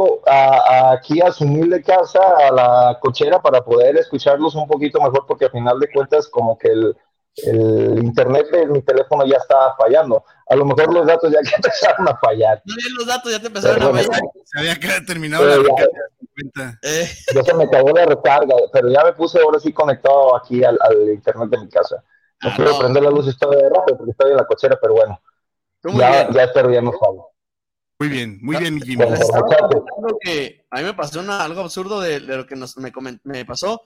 [0.92, 5.44] aquí a su humilde casa, a la cochera, para poder escucharlos un poquito mejor, porque
[5.44, 6.96] al final de cuentas, como que el,
[7.36, 10.24] el internet de mi teléfono ya estaba fallando.
[10.48, 12.62] A lo mejor los datos ya empezaron a fallar.
[12.64, 14.22] No, los datos ya te empezaron a fallar.
[14.44, 16.78] Se había terminado la recarga.
[16.82, 17.08] Eh.
[17.34, 20.78] Ya se me acabó la recarga, pero ya me puse ahora sí conectado aquí al,
[21.12, 22.02] internet de mi casa.
[22.42, 24.94] No ah, quiero prender la luz estoy de rápido porque estoy en la cochera, pero
[24.94, 25.20] bueno.
[25.82, 26.92] Ya, ya espero ya no.
[27.98, 29.04] Muy bien, muy bien, Jimmy.
[30.22, 32.90] que a mí me pasó algo absurdo de, lo que nos, me,
[33.24, 33.82] me pasó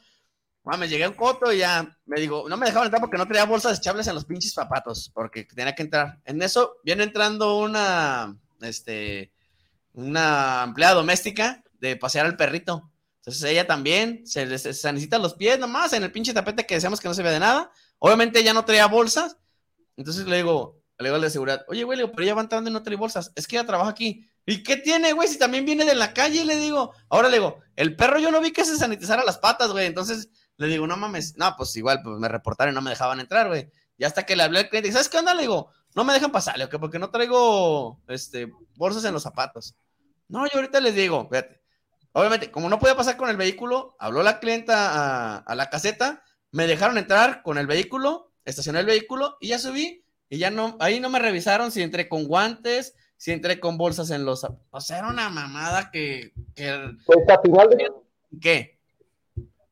[0.64, 3.26] me llegué a un coto y ya me digo, no me dejaban entrar porque no
[3.26, 6.20] tenía bolsas desechables en los pinches zapatos, porque tenía que entrar.
[6.24, 9.32] En eso viene entrando una, este,
[9.92, 12.90] una empleada doméstica de pasear al perrito.
[13.18, 17.08] Entonces ella también se, necesita los pies nomás en el pinche tapete que decíamos que
[17.08, 17.70] no se ve de nada.
[17.98, 19.36] Obviamente ella no traía bolsas.
[19.96, 22.72] Entonces le digo, le digo al de seguridad, oye, güey, pero ella va entrando y
[22.72, 23.32] no trae bolsas.
[23.34, 24.28] Es que ella trabaja aquí.
[24.46, 25.28] ¿Y qué tiene, güey?
[25.28, 26.92] Si también viene de la calle, le digo.
[27.08, 29.86] Ahora le digo, el perro yo no vi que se sanitizara las patas, güey.
[29.86, 33.20] Entonces le digo, no mames, no, pues igual, pues me reportaron y no me dejaban
[33.20, 33.70] entrar, güey.
[33.96, 35.34] Y hasta que le hablé al cliente, ¿sabes qué onda?
[35.34, 36.76] Le digo, no me dejan pasar, ¿ok?
[36.78, 39.74] Porque no traigo, este, bolsas en los zapatos.
[40.28, 41.62] No, yo ahorita les digo, fíjate.
[42.12, 46.68] Obviamente, como no podía pasar con el vehículo, habló la clienta a, la caseta, me
[46.68, 50.04] dejaron entrar con el vehículo, estacioné el vehículo y ya subí.
[50.28, 54.10] Y ya no, ahí no me revisaron si entré con guantes, si entré con bolsas
[54.10, 54.66] en los zapatos.
[54.70, 56.32] O sea, era una mamada que.
[56.54, 56.92] que...
[57.04, 57.92] Pues a final de.
[58.40, 58.73] ¿Qué?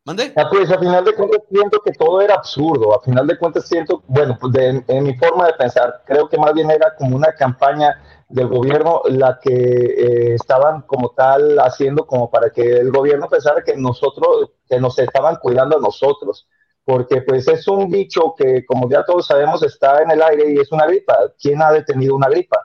[0.05, 0.33] ¿Mande?
[0.37, 2.95] Ah, pues a final de cuentas siento que todo era absurdo.
[2.95, 6.39] A final de cuentas siento, bueno, pues de, en mi forma de pensar, creo que
[6.39, 12.05] más bien era como una campaña del gobierno la que eh, estaban como tal haciendo
[12.05, 16.49] como para que el gobierno pensara que nosotros, que nos estaban cuidando a nosotros.
[16.85, 20.59] Porque pues es un bicho que como ya todos sabemos está en el aire y
[20.59, 21.17] es una gripa.
[21.41, 22.59] ¿Quién ha detenido una gripa?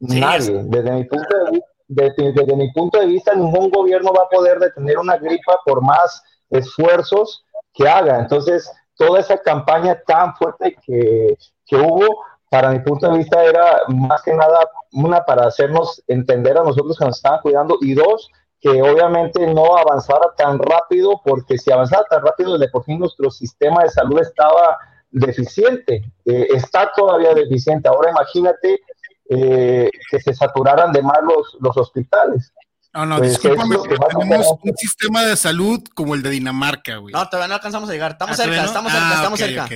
[0.00, 0.62] Nadie.
[0.64, 4.58] Desde mi punto de vista desde, mi punto de vista, ningún gobierno va a poder
[4.58, 8.18] detener una gripa por más esfuerzos que haga.
[8.20, 13.82] Entonces, toda esa campaña tan fuerte que, que hubo, para mi punto de vista, era
[13.88, 18.30] más que nada una para hacernos entender a nosotros que nos estaban cuidando y dos,
[18.60, 23.30] que obviamente no avanzara tan rápido, porque si avanzara tan rápido, de por fin nuestro
[23.30, 24.78] sistema de salud estaba
[25.10, 27.88] deficiente, eh, está todavía deficiente.
[27.88, 28.80] Ahora imagínate
[29.30, 31.18] eh, que se saturaran de más
[31.60, 32.52] los, hospitales.
[32.92, 33.76] No, no, pues discúlpame,
[34.08, 37.12] tenemos un sistema de salud como el de Dinamarca, güey.
[37.12, 38.12] No, todavía no alcanzamos a llegar.
[38.12, 39.68] Estamos ah, cerca, estamos cerca, ah, estamos cerca.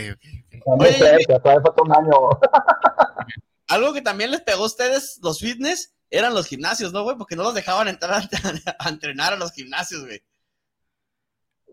[3.68, 7.16] Algo que también les pegó a ustedes, los fitness, eran los gimnasios, ¿no, güey?
[7.16, 8.22] Porque no los dejaban entrar
[8.78, 10.22] a, entrenar a los gimnasios, güey.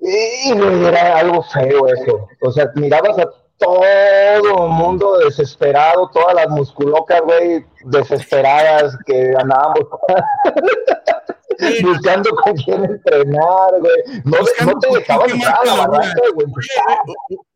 [0.01, 2.27] Sí, güey, era algo feo eso.
[2.41, 9.80] O sea, mirabas a todo el mundo desesperado, todas las musculocas, güey, desesperadas que ganábamos
[11.84, 14.22] buscando con quién entrenar, güey.
[14.26, 15.88] No, no te dejaban entrar a la
[16.34, 16.48] güey.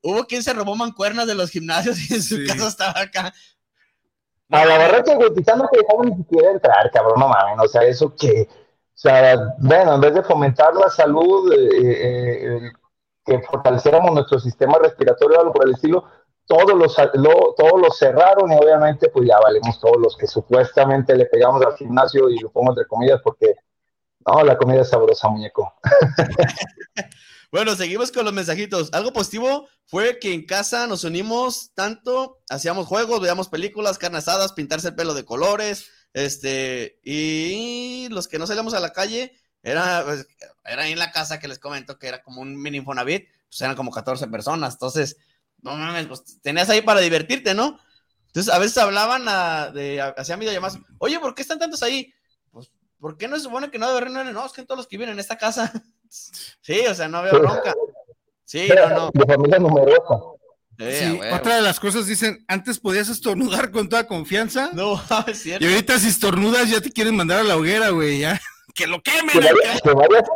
[0.02, 3.34] Hubo quien se robó mancuernas de los gimnasios y en su casa estaba acá.
[4.52, 7.68] A la barranca, güey, quizás no te dejaban ni siquiera entrar, cabrón, no mames, o
[7.68, 12.74] sea, eso que, o sea, bueno, en vez de fomentar la salud, eh, eh, el
[13.30, 16.06] que fortaleciéramos nuestro sistema respiratorio algo por el estilo,
[16.46, 21.26] todos los, todos los cerraron y obviamente pues ya valemos todos los que supuestamente le
[21.26, 23.56] pegamos al gimnasio y lo pongo entre comillas porque
[24.26, 25.74] no, la comida es sabrosa, muñeco.
[27.52, 28.90] Bueno, seguimos con los mensajitos.
[28.94, 34.54] Algo positivo fue que en casa nos unimos tanto, hacíamos juegos, veíamos películas, carne asadas,
[34.54, 40.04] pintarse el pelo de colores, este, y los que no salíamos a la calle, era,
[40.06, 40.28] pues,
[40.66, 43.62] era ahí en la casa que les comento que era como un mini Infonavit, pues
[43.62, 45.18] eran como 14 personas, entonces,
[45.62, 47.80] no mames, pues tenías ahí para divertirte, ¿no?
[48.28, 52.14] Entonces, a veces hablaban a, de, hacían videollamadas, oye, ¿por qué están tantos ahí?
[52.52, 54.88] Pues, ¿por qué no se supone que no debe haber No, es que todos los
[54.88, 55.72] que viven en esta casa.
[56.62, 57.72] Sí, o sea, no veo bronca.
[58.44, 59.12] Sí, no, no.
[59.14, 60.16] De familia numerosa.
[60.80, 64.72] Sí, otra de las cosas dicen, antes podías estornudar con toda confianza.
[64.74, 65.64] No, es cierto.
[65.64, 68.42] Y ahorita si estornudas ya te quieren mandar a la hoguera, güey, ya.
[68.76, 69.30] Que lo quemen.
[69.32, 70.30] Que, vayas, que, vayas,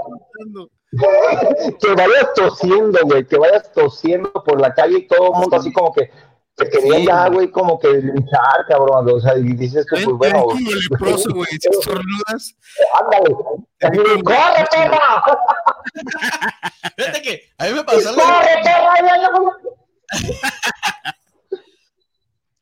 [1.82, 5.72] que vayas tosiendo, güey, que vayas tosiendo por la calle y todo el mundo así
[5.72, 6.10] como que
[6.56, 9.10] te querían ya, güey, como que luchar, cabrón.
[9.10, 10.44] O sea, y dices que, pues bueno.
[10.44, 12.56] como leproso, güey, si estornudas.
[13.02, 13.36] Ándale.
[14.24, 15.24] ¡Corre, perra!
[16.98, 18.94] Fíjate que a mí me pasó ¡Corre, perra!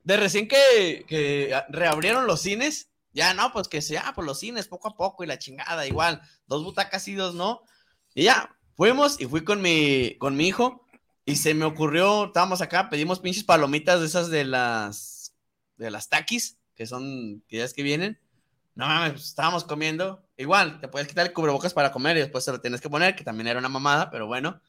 [0.03, 4.67] De recién que, que reabrieron los cines, ya no, pues que sea, pues los cines
[4.67, 7.63] poco a poco y la chingada, igual, dos butacas y dos no.
[8.13, 10.85] Y ya, fuimos y fui con mi, con mi hijo
[11.25, 15.35] y se me ocurrió, estábamos acá, pedimos pinches palomitas de esas de las,
[15.77, 18.19] de las taquis, que son, que ya es que vienen.
[18.73, 20.25] No mames, pues, estábamos comiendo.
[20.37, 23.15] Igual, te puedes quitar el cubrebocas para comer y después se lo tienes que poner,
[23.15, 24.61] que también era una mamada, pero bueno.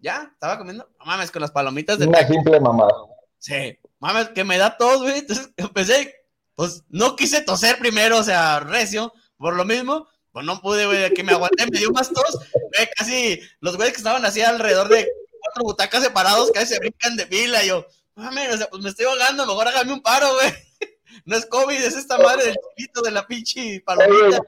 [0.00, 0.90] Ya, estaba comiendo.
[0.98, 2.06] No mames, con las palomitas de.
[2.06, 2.92] Una simple mamada.
[3.38, 5.18] Sí, mames, que me da tos, güey.
[5.18, 6.23] Entonces empecé,
[6.54, 10.08] pues no quise toser primero, o sea, recio, por lo mismo.
[10.32, 12.38] Pues no pude, güey, que me aguanté, me dio más tos.
[12.52, 15.08] Güey, casi los güeyes que estaban así alrededor de
[15.40, 17.62] cuatro butacas separados casi se brincan de fila.
[17.62, 17.86] Y yo,
[18.16, 20.52] mames, o sea, pues me estoy ahogando, mejor hágame un paro, güey.
[21.26, 24.40] No es COVID, es esta madre del chilito de la pinche palomita.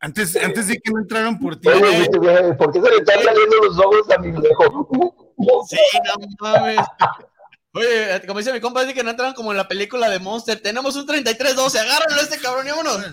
[0.00, 1.68] Antes, antes de que no entraran por ti.
[1.68, 5.24] Oye, ¿Por qué se le están saliendo los ojos a mi viejo?
[5.68, 6.80] Sí, no mames.
[7.72, 10.60] Oye, como dice mi compa, dice que no entraron como en la película de Monster.
[10.60, 13.06] Tenemos un 33-12, agárrenlo a este cabrón y vámonos.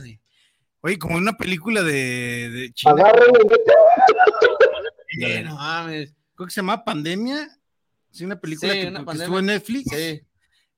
[0.82, 2.93] Oye, como en una película de, de China.
[2.93, 3.39] Agárrenlo.
[5.10, 6.13] Sí, no mames.
[6.36, 7.50] Creo que se llama Pandemia.
[8.12, 9.91] Sí, una película Sí, que, una que estuvo en Netflix.
[9.91, 10.22] Sí.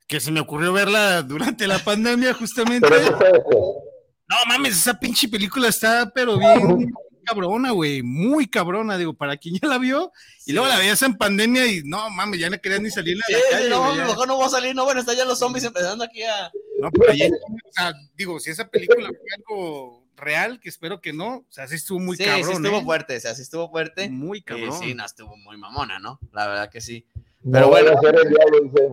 [0.07, 2.89] Que se me ocurrió verla durante la pandemia, justamente.
[2.89, 6.91] No mames, esa pinche película está, pero bien
[7.29, 8.01] cabrona, güey.
[8.03, 10.11] Muy cabrona, digo, para quien ya la vio.
[10.45, 13.31] Y luego la veías en pandemia y no mames, ya no querías ni salir a
[13.31, 13.69] la sí, calle.
[13.69, 14.75] no, güey, mejor no voy a salir.
[14.75, 16.51] No, bueno, están ya los zombies empezando aquí a.
[16.81, 21.13] No, pero ya- o sea, digo, si esa película fue algo real, que espero que
[21.13, 22.45] no, o sea, sí estuvo muy sí, cabrón.
[22.45, 22.83] sí estuvo ¿eh?
[22.83, 24.09] fuerte, o sea, sí estuvo fuerte.
[24.09, 24.79] Muy Y cabrón.
[24.79, 26.19] sí, no, estuvo muy mamona, ¿no?
[26.33, 27.05] La verdad que sí.
[27.41, 27.97] No Pero voy bueno.
[27.97, 28.87] a ser el diablo, dice.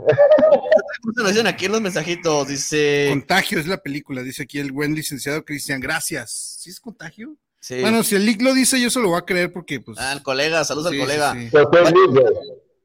[1.02, 3.06] Justo nos dicen aquí en los mensajitos, dice.
[3.10, 5.80] Contagio es la película, dice aquí el buen licenciado Cristian.
[5.80, 6.58] Gracias.
[6.60, 7.36] ¿Sí es contagio?
[7.66, 7.80] Sí.
[7.80, 9.98] Bueno, si el Lick lo dice, yo se lo voy a creer porque, pues.
[9.98, 11.32] Ah, el colega, saludos sí, al colega.
[11.32, 11.50] sí.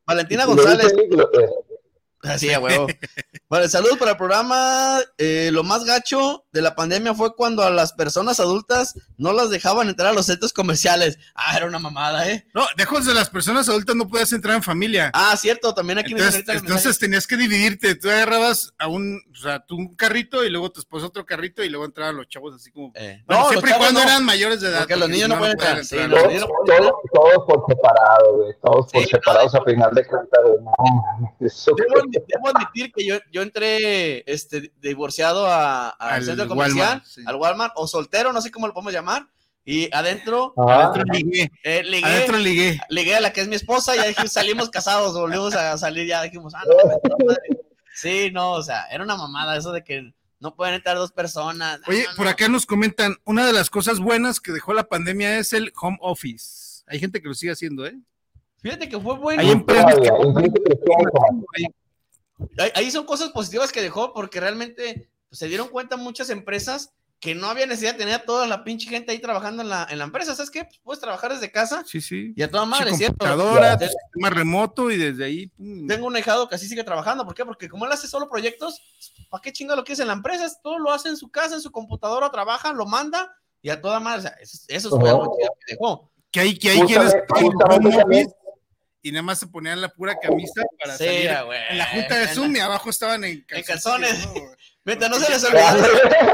[0.08, 0.92] Valentina González.
[1.12, 1.30] Lo
[2.24, 2.88] Así, a huevo.
[3.50, 5.00] Vale, saludos para el programa.
[5.18, 9.50] Eh, lo más gacho de la pandemia fue cuando a las personas adultas no las
[9.50, 11.18] dejaban entrar a los centros comerciales.
[11.36, 12.46] Ah, era una mamada, ¿eh?
[12.54, 15.12] No, lejos de las personas adultas no puedes entrar en familia.
[15.14, 17.96] Ah, cierto, también aquí me Entonces, el entonces tenías que dividirte.
[17.96, 21.64] Tú agarrabas a un, o sea, tú un carrito y luego tu esposo otro carrito
[21.64, 22.92] y luego entraban los chavos así como.
[22.96, 24.80] Eh, Bueno, no, siempre y cuando no, eran mayores de edad.
[24.80, 27.66] Porque los niños no pueden entrar, sí, los Todos, niños no pueden todos, todos por
[27.68, 28.54] separado, güey.
[28.64, 29.10] Todos por Sí.
[29.10, 30.40] separados a final de cuentas.
[30.62, 31.72] No, eso-
[32.12, 36.88] Debo, admi- debo admitir que yo, yo entré este, divorciado a- al Al centro comercial,
[36.88, 37.22] Walmart, sí.
[37.26, 39.28] al Walmart, o soltero, no sé cómo lo podemos llamar,
[39.64, 40.88] y adentro Ajá.
[40.88, 41.52] Adentro ligué.
[41.64, 42.80] eh, ligué, Adentro ligué.
[42.90, 46.22] ligué a la que es mi esposa, ya dije, salimos casados, volvimos a salir, ya
[46.24, 46.74] dijimos, ah, no,
[47.10, 47.42] no, madre.
[47.94, 51.80] sí, no, o sea, era una mamada eso de que no pueden entrar dos personas.
[51.82, 54.86] No, Oye, no, por acá nos comentan, una de las cosas buenas que dejó la
[54.90, 56.84] pandemia es el home office.
[56.88, 57.96] Hay gente que lo sigue haciendo, ¿eh?
[58.64, 59.40] Fíjate que fue bueno.
[59.42, 60.10] Hay empresas que...
[60.10, 60.34] Como-
[62.76, 67.36] Ahí- son cosas positivas que dejó porque realmente pues, se dieron cuenta muchas empresas que
[67.36, 70.00] no había necesidad de tener a toda la pinche gente ahí trabajando en la, en
[70.00, 70.34] la empresa.
[70.34, 70.64] ¿Sabes qué?
[70.66, 72.34] Pues, puedes trabajar desde casa Sí, sí.
[72.36, 73.18] y a toda madre, Pinche ¿cierto?
[73.20, 75.48] computadora, tu sistema remoto y desde ahí.
[75.48, 75.86] pum.
[75.88, 77.24] Tengo un ahijado que así sigue trabajando.
[77.24, 77.46] ¿Por qué?
[77.46, 78.82] Porque como él hace solo proyectos,
[79.30, 80.46] ¿para qué chinga lo que es en la empresa?
[80.46, 83.80] Es- Todo lo hace en su casa, en su computadora, trabaja, lo manda y a
[83.80, 84.20] toda madre.
[84.20, 86.12] O sea, eso, eso algo chido que dejó.
[86.32, 87.14] Que hay, que hay quienes
[89.02, 91.32] y nada más se ponían la pura camisa para Sí, salir.
[91.46, 91.60] güey.
[91.70, 94.26] En la junta de En Zoom y abajo estaban en calzones.
[94.28, 94.34] ¿no?
[94.86, 96.34] Mientras no se les olvide.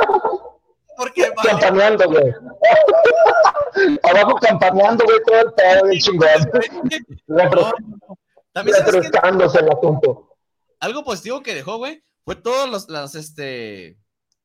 [0.98, 2.26] Porque, Campaneando, güey.
[4.04, 6.28] Abajo campaneando, güey, todo el pedo bien chingón.
[8.54, 9.18] También sabes que
[9.60, 10.36] el asunto.
[10.80, 14.00] algo positivo que dejó, güey, fue todos los, las, este,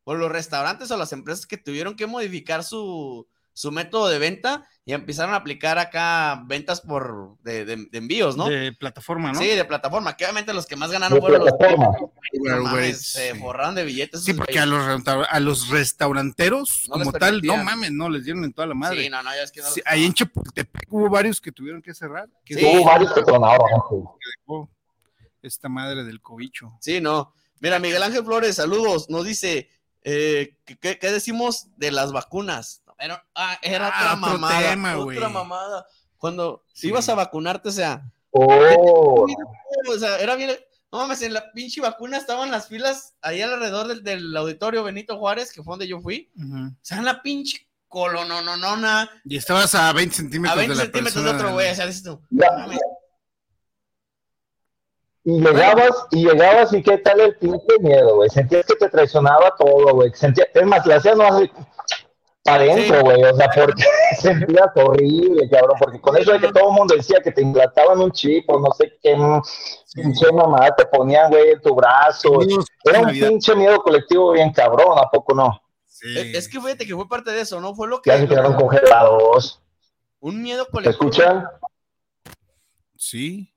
[0.05, 4.67] o los restaurantes o las empresas que tuvieron que modificar su, su método de venta
[4.85, 8.49] y empezaron a aplicar acá ventas por de, de, envíos, ¿no?
[8.49, 9.38] De plataforma, ¿no?
[9.38, 14.25] Sí, de plataforma, que obviamente los que más ganaron fueron los se forraron de billetes.
[14.25, 18.53] Sí, porque a los, a los restauranteros, como tal, no mames, no, les dieron en
[18.53, 19.05] toda la madre.
[19.05, 19.69] Sí, no, no, ya es que no.
[19.69, 22.29] Sí, ahí en Chapultepec hubo varios que tuvieron que cerrar.
[22.45, 22.57] sí.
[22.65, 23.69] Hubo varios que tronaron.
[25.43, 26.77] Esta madre del cobicho.
[26.81, 27.35] Sí, no.
[27.61, 29.09] Mira, Miguel Ángel Flores, saludos.
[29.09, 29.69] Nos dice,
[30.03, 32.82] eh, ¿qué, ¿qué, decimos de las vacunas?
[33.03, 34.99] Era, ah, era ah, otra mamada.
[34.99, 35.87] otra mamada.
[36.17, 38.09] Cuando ibas a vacunarte, o sea.
[38.31, 39.27] Oh.
[39.88, 40.53] O sea, era bien.
[40.93, 45.19] No mames, en la pinche vacuna estaban las filas ahí alrededor del, del auditorio Benito
[45.19, 46.31] Juárez, que fue donde yo fui.
[46.38, 49.11] O sea, en la pinche colononona.
[49.25, 51.87] Y estabas a 20 centímetros, a 20 de, la centímetros de otro güey, o sea,
[51.87, 52.21] dices tú.
[55.25, 58.31] Y llegabas, y llegabas, y qué tal el pinche miedo, güey.
[58.31, 60.11] Sentías que te traicionaba todo, güey.
[60.15, 61.25] Sentías, es más, le hacías no
[62.44, 63.85] para adentro, güey, o sea, porque
[64.18, 68.00] sentías horrible, cabrón, porque con eso de que todo el mundo decía que te implantaban
[68.00, 69.16] un chip o no sé qué
[69.94, 72.40] pinche mamá te ponían, güey, en tu brazo.
[72.85, 75.62] Era un pinche miedo colectivo bien cabrón, ¿a poco no?
[76.02, 77.74] Es que fíjate que fue parte de eso, ¿no?
[77.74, 78.11] Fue lo que.
[78.11, 79.62] Ya se quedaron congelados.
[80.18, 81.11] Un miedo colectivo.
[81.11, 81.46] ¿Te escuchan?
[82.96, 83.55] Sí.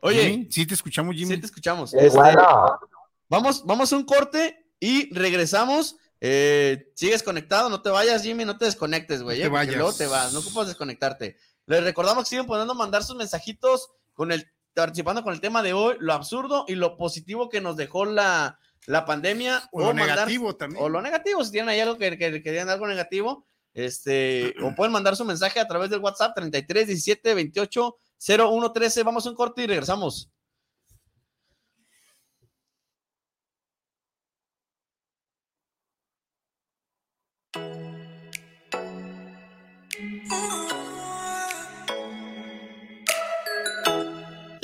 [0.00, 0.48] Oye.
[0.50, 1.34] Sí, te escuchamos, Jimmy.
[1.34, 1.94] Sí, te escuchamos.
[1.94, 2.80] Es bueno.
[3.28, 8.56] Vamos, vamos a un corte y regresamos eh, sigues conectado, no te vayas, Jimmy, no
[8.56, 9.42] te desconectes, güey.
[9.42, 11.36] No te eh, Luego te vas, no ocupas desconectarte.
[11.66, 15.74] Les recordamos que siguen poniendo mandar sus mensajitos con el, participando con el tema de
[15.74, 19.68] hoy, lo absurdo y lo positivo que nos dejó la, la pandemia.
[19.70, 20.82] O, lo negativo también.
[20.82, 24.92] O lo negativo, si tienen ahí algo que, que, que algo negativo, este, o pueden
[24.92, 29.02] mandar su mensaje a través del WhatsApp 33 17 28 01 13.
[29.02, 30.30] Vamos a un corte y regresamos.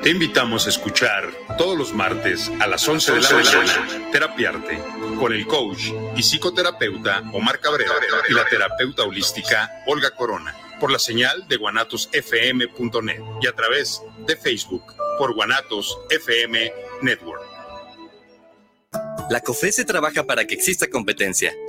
[0.00, 4.78] Te invitamos a escuchar todos los martes a las 11 de la mañana Terapiarte
[5.18, 7.94] con el coach y psicoterapeuta Omar Cabrera
[8.28, 14.36] y la terapeuta holística Olga Corona por la señal de guanatosfm.net y a través de
[14.36, 14.84] Facebook
[15.18, 17.42] por Guanatos FM Network.
[19.30, 21.52] La COFESE trabaja para que exista competencia,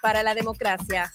[0.00, 1.12] para la democracia.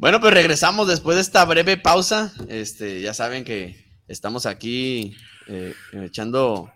[0.00, 2.32] Bueno, pues regresamos después de esta breve pausa.
[2.48, 3.76] Este, ya saben que
[4.08, 5.14] estamos aquí
[5.46, 6.72] eh, echando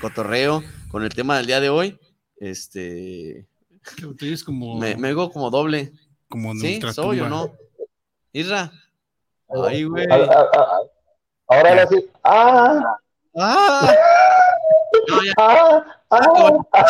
[0.00, 1.98] cotorreo con el tema del día de hoy.
[2.36, 3.48] Este.
[4.44, 4.78] como...
[4.78, 5.92] Me, me como doble.
[6.28, 6.80] Como ¿Sí?
[6.92, 7.52] ¿Soy o no?
[8.32, 8.72] Isra.
[9.48, 10.06] Ay, güey.
[11.48, 12.10] Ahora sí.
[12.22, 12.82] Ah.
[13.36, 13.94] Ah.
[15.38, 15.84] ah.
[16.10, 16.10] ah.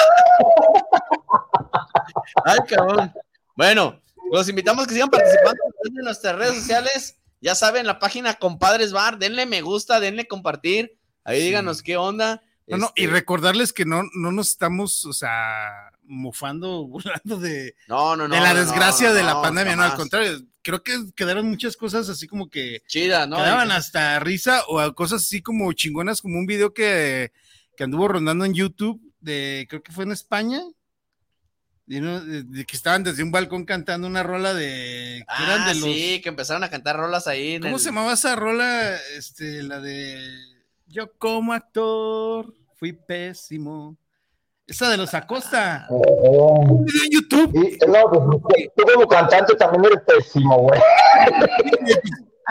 [2.45, 3.13] Ay, cabrón.
[3.57, 4.01] Bueno,
[4.31, 7.19] los invitamos a que sigan participando en nuestras redes sociales.
[7.41, 10.99] Ya saben, la página Compadres Bar, denle me gusta, denle compartir.
[11.25, 12.43] Ahí díganos qué onda.
[12.67, 17.75] No, no, y Este, recordarles que no, no nos estamos, o sea, mofando, burlando de,
[17.89, 20.01] No, no, no, de la no, desgracia no, de la no, pandemia, no, al jamás.
[20.01, 23.37] contrario, creo que quedaron muchas cosas así como que Chida, ¿no?
[23.37, 27.31] quedaban hasta risa o cosas así como chingonas, como un video que,
[27.77, 30.61] que anduvo rondando en YouTube de, creo que fue en España,
[31.87, 35.69] de, de- de que estaban desde un balcón cantando una rola de, que Ah, eran
[35.69, 37.55] de los, sí, que empezaron a cantar rolas ahí.
[37.55, 38.97] en ¿cómo el- se llamaba esa rola?
[39.17, 40.27] Este, la de
[40.87, 43.97] yo como actor fui pésimo.
[44.67, 45.87] Esa de los Acosta.
[45.91, 47.79] Un video en YouTube.
[47.87, 50.81] no, pues, tú como cantante también eres pésimo, güey.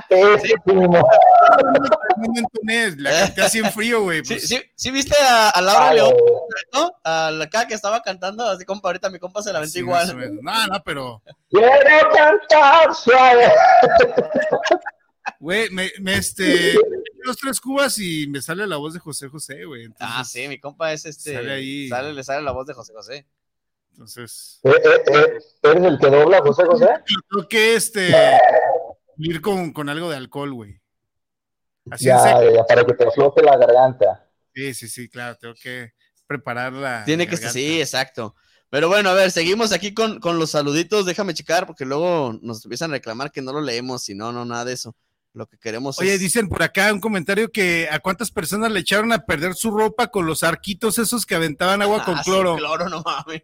[0.07, 1.07] pésimo.
[2.97, 4.23] La canté así en frío, güey.
[4.23, 4.47] Sí, pues.
[4.47, 6.13] sí, sí viste a, a Laura Ah, León.
[6.73, 6.91] ¿no?
[7.03, 9.79] A la acá que estaba cantando, así compa, ahorita mi compa se la aventó Sí,
[9.79, 10.07] igual.
[10.41, 13.51] No, no, pero, Quiero cantar suave.
[15.39, 16.73] Güey, me, me, este,
[17.23, 19.85] los tres cubas y me sale la voz de José José, güey.
[19.85, 21.33] Entonces, Ah, sí, mi compa es este.
[21.33, 21.87] Sale ahí.
[21.89, 23.27] sale- le sale la voz de José José.
[23.91, 26.87] Entonces, Eh, eh, eh, ¿Eres el que dobla, José José?
[27.29, 28.11] creo que este,
[29.17, 30.81] ir con, con algo de alcohol, güey.
[31.91, 32.17] Así Ya,
[32.51, 34.27] ya, para que te flote la garganta.
[34.55, 35.93] Sí, sí, sí, claro, tengo que
[36.27, 37.03] preparar la.
[37.05, 37.53] Tiene que garganta.
[37.53, 38.35] sí, exacto.
[38.69, 41.05] Pero bueno, a ver, seguimos aquí con, con los saluditos.
[41.05, 44.43] Déjame checar porque luego nos empiezan a reclamar que no lo leemos y no, no,
[44.45, 44.95] nada de eso.
[45.33, 46.19] Lo que queremos Oye, es.
[46.19, 50.07] dicen por acá un comentario que a cuántas personas le echaron a perder su ropa
[50.07, 52.55] con los arquitos esos que aventaban agua con Ah, sí, cloro.
[52.55, 53.41] cloro, no mames.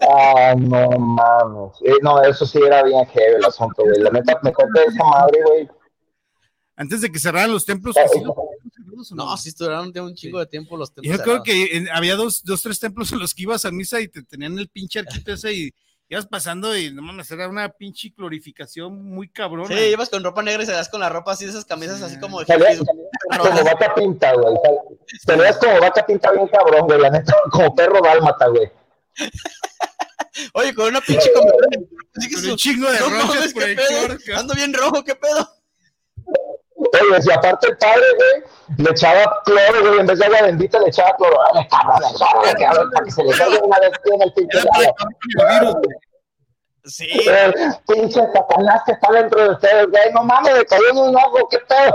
[0.00, 1.72] Ah, no mames.
[1.84, 4.00] Eh, no, eso sí era bien heavy el asunto, güey.
[4.00, 5.68] La neta, me conté esa madre, güey.
[6.76, 10.00] Antes de que cerraran los templos, sí los tenían cerrados, ¿o No, sí estuvieron de
[10.00, 11.16] un chingo de tiempo los templos.
[11.16, 11.44] Yo creo cerrados.
[11.44, 14.22] que en- había dos, dos, tres templos en los que ibas a misa y te
[14.22, 15.74] tenían el pinche arquito ese y
[16.08, 19.68] ibas pasando y no mames, era una pinche glorificación muy cabrona.
[19.68, 22.18] Sí, ibas con ropa negra y salías con la ropa así, de esas camisas así
[22.18, 24.54] como de Salías como vaca pinta, güey.
[25.26, 27.00] Te veías como vaca pinta bien cabrón, güey.
[27.00, 28.70] La neta, como perro dálmata, güey.
[30.54, 34.36] Oye, con una pinche que Con un chingo de no por el pedo.
[34.36, 35.48] Ando bien rojo, qué pedo.
[36.94, 40.00] Oye, y aparte el padre, güey, le echaba cloro, güey.
[40.00, 41.38] En vez de agua bendita, le echaba cloro.
[41.52, 44.58] Dale, cabrón, dale, cabrón, para que se le salga una vez en el pinche.
[46.86, 47.08] Sí.
[47.86, 50.12] Pinche satanás que está dentro de ustedes, güey.
[50.12, 51.94] No mames, me cayó en un ojo, qué pedo.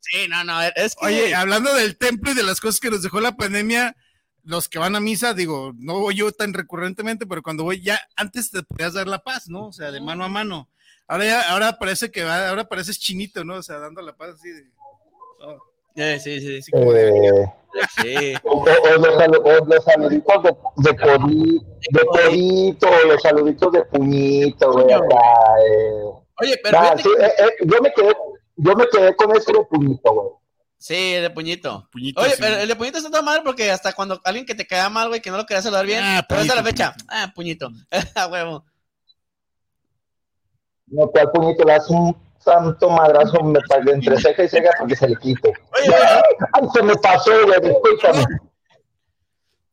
[0.00, 1.06] Sí, no, no, es que.
[1.06, 3.94] Oye, hablando del templo y de las cosas que nos dejó la pandemia,
[4.42, 8.00] los que van a misa, digo, no voy yo tan recurrentemente, pero cuando voy ya,
[8.16, 9.66] antes te podías dar la paz, ¿no?
[9.66, 10.70] O sea, de mano a mano.
[11.08, 13.54] Ahora ya, ahora parece que va, ahora pareces chinito, ¿no?
[13.56, 14.62] O sea, dando la paz así de.
[15.40, 15.58] oh.
[15.96, 16.70] Eh, sí, sí, sí.
[16.74, 17.44] Eh,
[18.02, 18.34] Sí.
[18.44, 18.66] o, o
[18.98, 24.72] los, salu- o los saluditos de, de, codi- de codito, o los saluditos de puñito,
[24.72, 24.86] güey.
[24.92, 26.02] Eh.
[26.40, 28.14] Oye, pero sí, que- eh, eh, yo, me quedé,
[28.56, 30.28] yo me quedé con ese de puñito, güey.
[30.78, 31.88] Sí, el de puñito.
[31.92, 32.36] Puñito, Oye, sí.
[32.40, 35.08] pero el de puñito está toda madre porque hasta cuando alguien que te caía mal,
[35.08, 37.68] güey, que no lo quería saludar bien, Ah, pero hasta la fecha, ah, puñito,
[38.14, 38.64] a huevo.
[40.90, 44.86] No, cual puñito, le das un santo madrazo me pa- entre ceja y ceja para
[44.86, 45.52] que se le quite.
[46.52, 48.24] Ay, se me pasó, güey, discúlpame.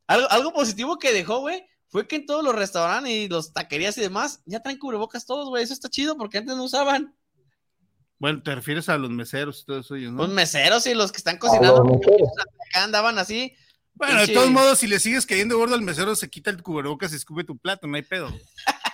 [0.08, 3.96] Algo, algo positivo que dejó, güey, fue que en todos los restaurantes y los taquerías
[3.98, 7.14] y demás, ya traen cubrebocas todos, güey, eso está chido porque antes no usaban.
[8.18, 10.22] Bueno, te refieres a los meseros y todo eso, ellos, ¿no?
[10.22, 12.28] Los meseros y los que están cocinando, los meseros.
[12.70, 13.54] acá andaban así.
[13.94, 17.12] Bueno, de todos modos, si le sigues cayendo gordo al mesero, se quita el cubrebocas
[17.12, 18.28] y escupe tu plato, no hay pedo.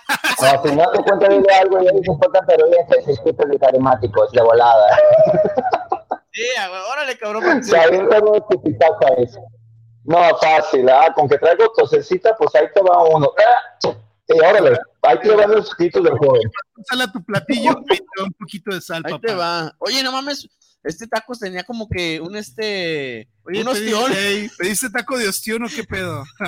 [0.43, 3.59] No, si no te cuenta de algo, ya dice cuenta, pero ya se discute de
[3.59, 4.87] carismáticos, de volada.
[6.31, 6.43] Sí,
[6.91, 7.63] órale, cabrón.
[7.63, 8.41] Se avienta unos
[9.17, 9.39] eso.
[10.05, 13.31] No, fácil, ah, con que traigo tosecita, pues ahí te va uno.
[13.37, 13.95] ¡Ah!
[14.27, 16.41] Y órale, ahí te van los chiquitos del joven.
[16.89, 19.27] Sala tu platillo, ahí te va un poquito de sal, Ahí papá.
[19.27, 19.71] te va.
[19.79, 20.49] Oye, no mames,
[20.83, 23.29] este taco tenía como que un este.
[23.45, 24.11] Oye, un ostión.
[24.11, 26.23] pediste, ey, ¿pediste taco de ostión o qué pedo?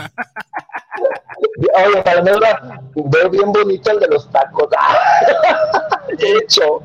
[1.87, 4.69] Oye, para mí era- veo bien bonito el de los tacos.
[6.17, 6.81] De hecho.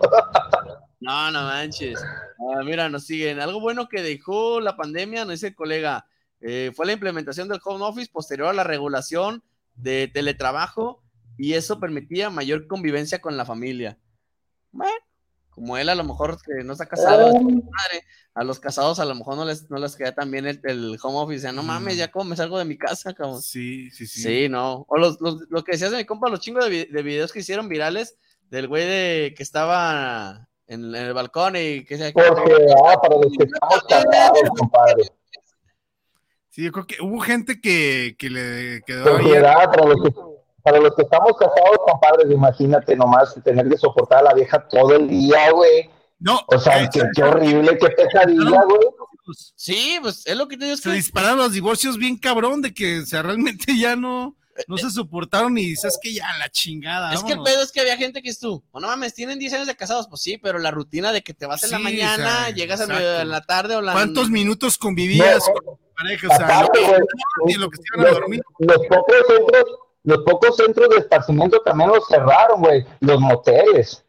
[1.00, 1.98] No, no manches.
[2.02, 3.40] Ah, mira, nos siguen.
[3.40, 6.06] Algo bueno que dejó la pandemia, nos dice el colega,
[6.40, 9.42] eh, fue la implementación del home office posterior a la regulación
[9.74, 11.02] de teletrabajo
[11.38, 13.98] y eso permitía mayor convivencia con la familia.
[14.72, 14.92] Bueno,
[15.60, 17.32] como él a lo mejor que no está casado, Ah.
[17.40, 18.04] madre,
[18.34, 20.98] a los casados a lo mejor no les, no les queda tan bien el, el
[21.02, 21.42] home office.
[21.42, 23.42] Ya, no mames, ya como me salgo de mi casa, cabrón.
[23.42, 24.22] Sí, sí, sí.
[24.22, 24.86] Sí, no.
[24.88, 27.30] O los, los- lo que decías de mi compa, los chingos de, vi- de videos
[27.32, 28.16] que hicieron virales
[28.48, 33.16] del güey de que estaba en, en el balcón y que se Porque, ah, para
[33.16, 35.02] los que estamos casados, compadre.
[36.48, 39.22] Sí, yo creo que hubo gente que, que le quedó ahí.
[39.24, 40.10] Sociedad, para los que,
[40.62, 44.94] para los que estamos casados, compadres, imagínate nomás tener que soportar a la vieja todo
[44.96, 45.90] el día, güey.
[46.18, 46.40] No.
[46.46, 48.80] O sea, qué, qué horrible, qué pesadilla, güey.
[49.54, 50.76] Sí, pues es lo que te digo.
[50.76, 54.36] Se que- dispararon los divorcios bien cabrón de que, o sea, realmente ya no,
[54.66, 57.14] no se soportaron y sabes que ya la chingada.
[57.14, 58.62] Es que el pedo es que había gente que es tú.
[58.72, 61.32] O no mames, tienen 10 años de casados, pues sí, pero la rutina de que
[61.32, 63.02] te vas en la mañana, o sea, llegas a exacto.
[63.04, 66.28] medio- en la tarde o la ¿Cuántos minutos convivías No, con tu pareja?
[66.28, 66.80] O sea, Aparte,
[67.46, 68.42] y lo que se iban a los, dormir.
[68.58, 69.64] los pocos centros,
[70.04, 72.84] los pocos centros de esparcimiento también los cerraron, güey.
[73.00, 74.04] Los moteles.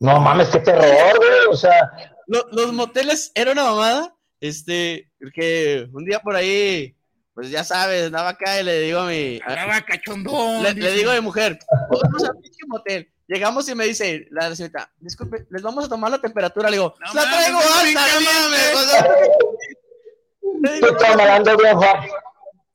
[0.00, 1.46] No mames, qué terror, güey.
[1.50, 1.90] O sea,
[2.26, 4.14] Lo- los moteles era una mamada.
[4.40, 6.94] Este, que un día por ahí,
[7.34, 9.40] pues ya sabes, andaba acá y le digo a mi.
[9.46, 10.62] Andaba cachondón.
[10.62, 11.58] le, digo a mi mujer,
[11.90, 13.10] vamos a pinche motel.
[13.28, 16.70] Llegamos y me dice la señorita, disculpe, les vamos a tomar la temperatura.
[16.70, 17.80] Le digo, la mames, traigo alta, no
[18.24, 18.74] caliente".
[18.74, 19.16] mames.
[20.86, 21.76] Estoy bien.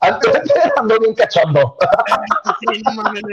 [0.02, 0.32] Antes
[0.78, 1.78] ando bien cachondo.
[2.60, 3.24] Sí, no mames,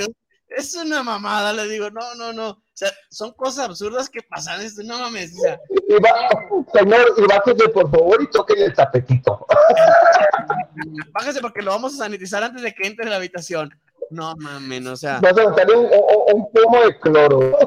[0.48, 2.50] Es una mamada, le digo, no, no, no.
[2.50, 5.32] O sea, son cosas absurdas que pasan, esto, no mames.
[5.36, 5.58] O sea,
[5.88, 6.28] Y va,
[6.72, 9.46] señor, y bájese por favor y toque el tapetito.
[11.12, 13.74] bájese porque lo vamos a sanitizar antes de que entre en la habitación.
[14.10, 15.20] No mames, o sea.
[15.20, 15.90] Vas a un, un,
[16.34, 17.58] un pomo de cloro.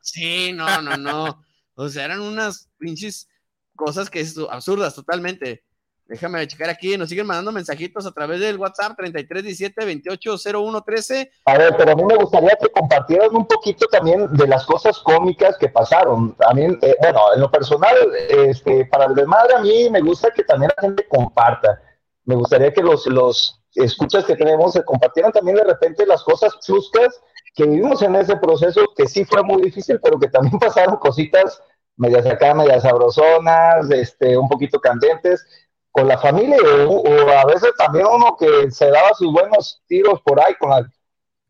[0.00, 1.44] Sí, no, no, no.
[1.74, 3.28] O sea, eran unas pinches
[3.76, 5.64] cosas que es absurdas totalmente.
[6.12, 11.32] Déjame checar aquí, nos siguen mandando mensajitos a través del WhatsApp 3317 280113.
[11.46, 14.98] A ver, pero a mí me gustaría que compartieran un poquito también de las cosas
[14.98, 16.34] cómicas que pasaron.
[16.34, 17.96] También, eh, bueno, en lo personal,
[18.28, 21.80] este, para el desmadre a mí me gusta que también la gente comparta.
[22.26, 26.60] Me gustaría que los, los escuchas que tenemos se compartieran también de repente las cosas
[26.60, 27.22] chuscas
[27.54, 31.58] que vivimos en ese proceso, que sí fue muy difícil, pero que también pasaron cositas
[31.96, 35.46] medias acá, medias sabrosonas, este, un poquito candentes
[35.92, 40.20] con la familia o, o a veces también uno que se daba sus buenos tiros
[40.22, 40.90] por ahí con, la-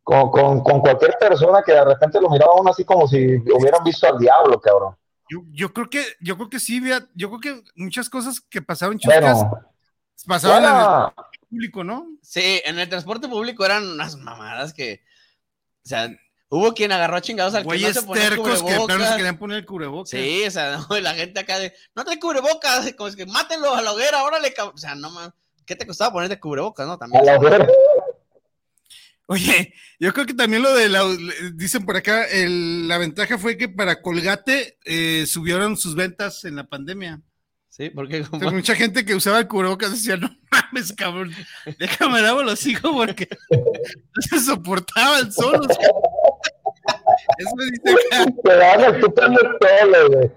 [0.03, 3.37] con, con, con cualquier persona que de repente lo miraba a uno así como si
[3.37, 4.97] hubieran visto al diablo, cabrón.
[5.31, 8.61] Yo, yo creo que, yo creo que sí, vea, yo creo que muchas cosas que
[8.61, 9.61] pasaron chuscas Bueno,
[10.27, 10.81] pasaban bueno.
[10.81, 10.81] en
[11.41, 12.07] el público, ¿no?
[12.23, 15.01] Sí, en el transporte público eran unas mamadas que.
[15.85, 16.09] O sea,
[16.53, 19.59] hubo quien agarró a chingados al que no Güeyes se ponía tercos que querían poner
[19.59, 20.11] el cubrebocas.
[20.11, 23.75] Sí, o sea, no, la gente acá de, no trae cubrebocas, como es que mátenlo
[23.75, 24.75] a la hoguera, órale, cabrón.
[24.77, 25.33] O sea, no mames,
[25.65, 26.99] ¿qué te costaba ponerte cubrebocas, no?
[26.99, 27.27] También.
[27.27, 27.67] A la.
[29.27, 31.05] Oye, yo creo que también lo de la,
[31.55, 36.57] dicen por acá, el- la ventaja fue que para Colgate eh, subieron sus ventas en
[36.57, 37.21] la pandemia.
[37.75, 41.31] Sí, porque O sea, mucha gente que usaba el cubrebocas decía, no mames, cabrón,
[41.79, 45.59] déjame dar los hijos porque no se soportaba el sol.
[45.59, 45.89] o sea.
[47.39, 47.95] Eso me dice
[50.11, 50.31] güey.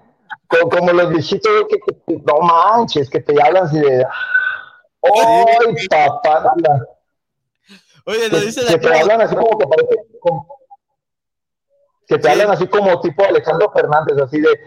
[0.48, 4.02] Como, como los viejitos güey, que, que- que- no manches, que te hablan así de.
[5.02, 6.52] ¡Ay, papá!
[6.56, 6.86] anda".
[8.06, 9.94] Oye, Que, nos que te hablan así como que parece.
[10.20, 10.48] como-
[12.08, 14.58] que te hablan así como tipo Alejandro Fernández, así de.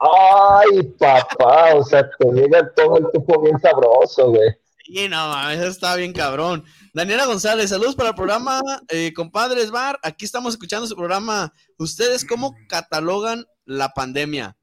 [0.00, 1.74] ¡Ay, papá!
[1.74, 4.50] O sea, te llega todo el tipo bien sabroso, güey.
[4.84, 6.64] Sí, no mames, eso estaba bien cabrón.
[6.94, 9.98] Daniela González, saludos para el programa, eh, compadres Bar.
[10.02, 11.52] Aquí estamos escuchando su programa.
[11.76, 14.56] ¿Ustedes cómo catalogan la pandemia?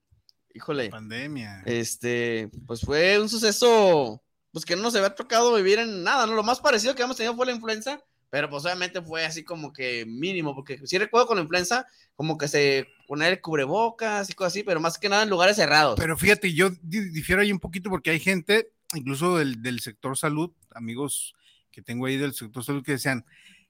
[0.53, 0.89] Híjole.
[0.89, 1.61] Pandemia.
[1.65, 6.33] Este, pues fue un suceso, pues que no nos había tocado vivir en nada, ¿no?
[6.33, 7.99] Lo más parecido que hemos tenido fue la influenza,
[8.29, 12.37] pero pues obviamente fue así como que mínimo, porque sí recuerdo con la influenza, como
[12.37, 15.99] que se poner cubrebocas y cosas así, pero más que nada en lugares cerrados.
[15.99, 20.17] Pero fíjate, yo di- difiero ahí un poquito porque hay gente, incluso del, del sector
[20.17, 21.33] salud, amigos
[21.71, 23.25] que tengo ahí del sector salud, que decían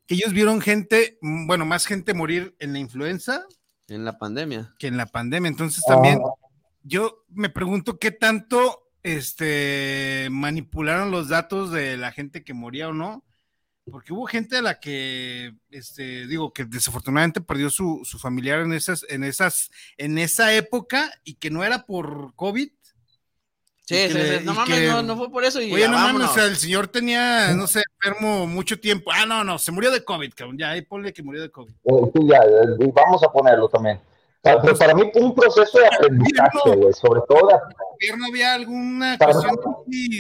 [0.07, 3.43] que ellos vieron gente, mm, bueno, más gente morir en la influenza.
[3.87, 4.73] En la pandemia.
[4.79, 5.49] Que en la pandemia.
[5.49, 6.19] Entonces también,
[6.83, 12.93] yo me pregunto qué tanto este, manipularon los datos de la gente que moría o
[12.93, 13.23] no.
[13.89, 18.73] Porque hubo gente a la que, este, digo, que desafortunadamente perdió su, su familiar en
[18.73, 22.69] esas, en esas, en esa época y que no era por COVID.
[23.87, 24.45] Sí, Y que sí, le- sí.
[24.45, 25.61] No mames, que- no, no fue por eso.
[25.61, 29.11] Y Oye, ya no mames, o sea, el señor tenía, no sé, enfermo mucho tiempo.
[29.13, 30.57] Ah, no, no, se murió de COVID, cabrón.
[30.57, 31.71] Ya, ahí ponle que murió de COVID.
[31.71, 33.99] Eh, sí, ya, eh, vamos a ponerlo también.
[34.45, 37.55] Para, pero para mí fue un proceso de aprendizaje, güey, sobre todo de
[38.29, 39.57] había alguna Para- cuestión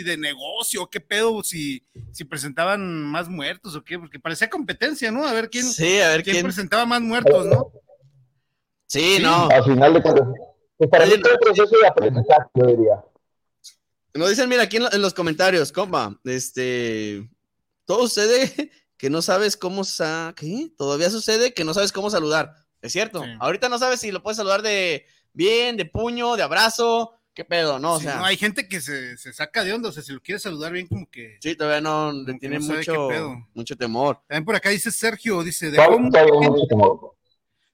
[0.03, 0.87] de negocio?
[0.89, 1.43] ¿Qué pedo?
[1.43, 5.25] Si, si presentaban más muertos o qué, porque parecía competencia, ¿no?
[5.27, 6.41] A ver quién, Sí, a ver quién.
[6.43, 7.71] presentaba más muertos, ¿no?
[8.87, 9.47] Sí, no.
[9.49, 10.27] Al final de cuentas,
[10.77, 13.03] pues para mí fue un proceso de aprendizaje, yo diría.
[14.15, 17.29] Nos dicen, mira, aquí en, lo- en los comentarios, compa, este,
[17.85, 20.71] todo sucede que no sabes cómo, sa ¿qué?
[20.77, 22.55] Todavía sucede que no sabes cómo saludar,
[22.85, 23.23] es cierto.
[23.39, 27.77] Ahorita no sabes si lo puedes saludar de bien, de puño, de abrazo, qué pedo,
[27.79, 27.93] ¿no?
[27.93, 30.13] O Sí, sea, no, hay gente que se, se saca de onda, o sea, si
[30.13, 31.37] lo quiere saludar bien, como que.
[31.41, 33.09] sí, todavía no le tiene no mucho,
[33.53, 34.21] mucho temor.
[34.27, 37.15] También por acá dice Sergio, dice, dejó, mucha gente,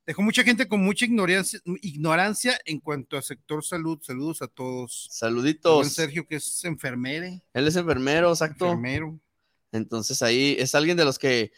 [0.06, 4.00] dejó mucha gente con mucha ignorancia, ignorancia en cuanto a sector salud.
[4.02, 5.08] Saludos a todos.
[5.12, 5.76] Saluditos.
[5.76, 7.42] Buen Sergio, que es enfermere.
[7.54, 8.66] Él es enfermero, exacto.
[8.66, 9.20] Enfermero.
[9.72, 11.52] Entonces ahí es alguien de los que.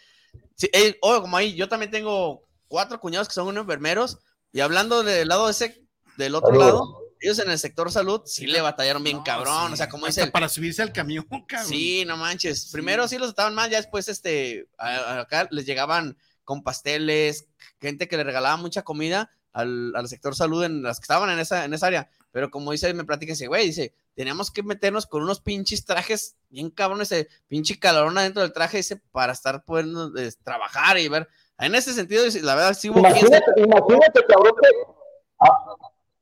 [0.55, 2.43] Sí, eh, oh, como ahí, yo también tengo
[2.73, 4.17] cuatro cuñados que son unos enfermeros.
[4.51, 5.85] Y hablando del lado ese,
[6.17, 6.65] del otro Saludos.
[6.65, 9.73] lado, ellos en el sector salud sí le batallaron bien cabrón.
[9.73, 10.31] O sea, como Hasta dice.
[10.31, 11.69] para subirse al camión, cabrón.
[11.69, 12.71] Sí, no manches.
[12.71, 17.45] Primero sí los estaban mal, ya después este, acá les llegaban con pasteles,
[17.79, 21.37] gente que le regalaba mucha comida al, al sector salud en las que estaban en
[21.37, 22.09] esa, en esa área.
[22.31, 26.37] Pero como dice, me platica ese güey, dice, teníamos que meternos con unos pinches trajes
[26.49, 31.07] bien cabrones, ese pinche calorón adentro del traje, dice, para estar pudiendo eh, trabajar y
[31.07, 31.29] ver.
[31.65, 34.69] En ese sentido, la verdad, sí hubo quien se- Imagínate, imagínate, cabrón, que.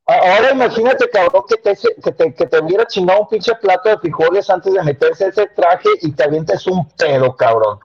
[0.05, 3.97] Ahora imagínate, cabrón, que te, que, te, que te hubiera chingado un pinche plato de
[3.99, 7.79] frijoles antes de meterse ese traje y te avientes un pedo, cabrón.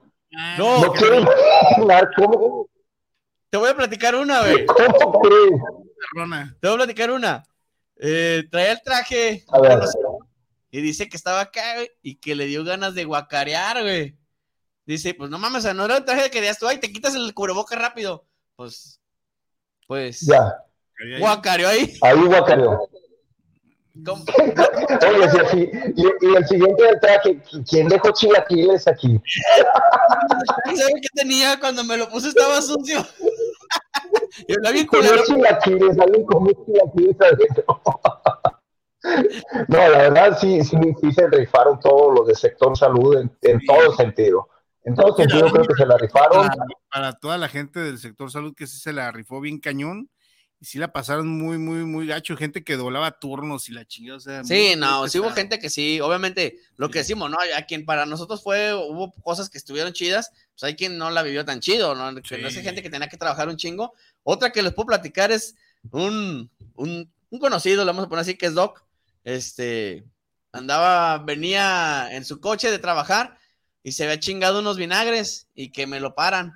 [0.57, 2.67] No, No quiero imaginar cómo.
[3.49, 4.65] Te voy a platicar una, güey.
[4.65, 5.61] ¿Cómo crees?
[6.59, 7.43] Te voy a platicar una.
[7.95, 9.79] Eh, traía el traje A ver.
[10.69, 14.17] y dice que estaba acá, güey, y que le dio ganas de guacarear, güey.
[14.87, 17.33] Dice, pues no mames, no era el traje que querías tú, ay, te quitas el
[17.33, 18.25] cubreboca rápido.
[18.55, 18.99] Pues,
[19.85, 20.63] pues, Ya.
[21.19, 21.93] guacareó ahí.
[22.01, 22.89] Ahí guacareó.
[24.05, 24.23] ¿Cómo?
[25.09, 25.71] Oye, sí, sí.
[25.97, 29.19] Y, y el siguiente del traje, ¿quién dejó chilaquiles aquí?
[30.71, 32.29] ¿Y ¿Sabes qué tenía cuando me lo puse?
[32.29, 33.05] Estaba sucio.
[34.47, 35.25] y hablaba bien Comió culero.
[35.25, 37.81] chilaquiles, alguien comió chilaquiles adentro.
[39.69, 43.63] No, la verdad sí, sí, sí se rifaron todos los de sector salud en, en
[43.65, 44.49] todo sentido.
[44.87, 46.47] En todo sentido creo que se la rifaron.
[46.47, 50.09] Para, para toda la gente del sector salud que sí se la rifó bien cañón
[50.61, 52.37] y sí la pasaron muy, muy, muy gacho.
[52.37, 54.15] Gente que doblaba turnos y la chingada.
[54.17, 57.29] O sea, Sí, muy- no, muy sí hubo gente que sí, obviamente, lo que decimos,
[57.29, 57.37] ¿no?
[57.57, 61.21] A quien para nosotros fue, hubo cosas que estuvieron chidas, pues hay quien no la
[61.21, 62.21] vivió tan chido, ¿no?
[62.21, 63.93] Que no es gente que tenía que trabajar un chingo.
[64.23, 65.55] Otra que les puedo platicar es
[65.91, 68.83] un, un, un conocido, le vamos a poner así, que es Doc,
[69.25, 70.05] este,
[70.53, 73.36] andaba, venía en su coche de trabajar
[73.87, 76.53] y se había chingado unos vinagres y que me lo paran.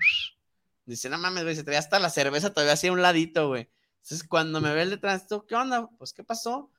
[0.85, 3.69] Dice, no mames, güey, se traía hasta la cerveza todavía así a un ladito, güey.
[4.03, 5.89] Entonces, cuando me ve el de tránsito, ¿qué onda?
[5.97, 6.69] Pues, ¿qué pasó?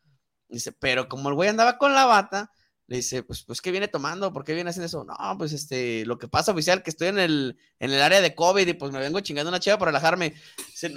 [0.51, 2.53] Dice, pero como el güey andaba con la bata,
[2.87, 4.31] le dice, pues, pues, ¿qué viene tomando?
[4.31, 5.05] ¿Por qué viene haciendo eso?
[5.05, 8.35] No, pues, este, lo que pasa, oficial, que estoy en el, en el área de
[8.35, 10.35] COVID y pues me vengo chingando una chiva para relajarme.
[10.69, 10.93] Dice,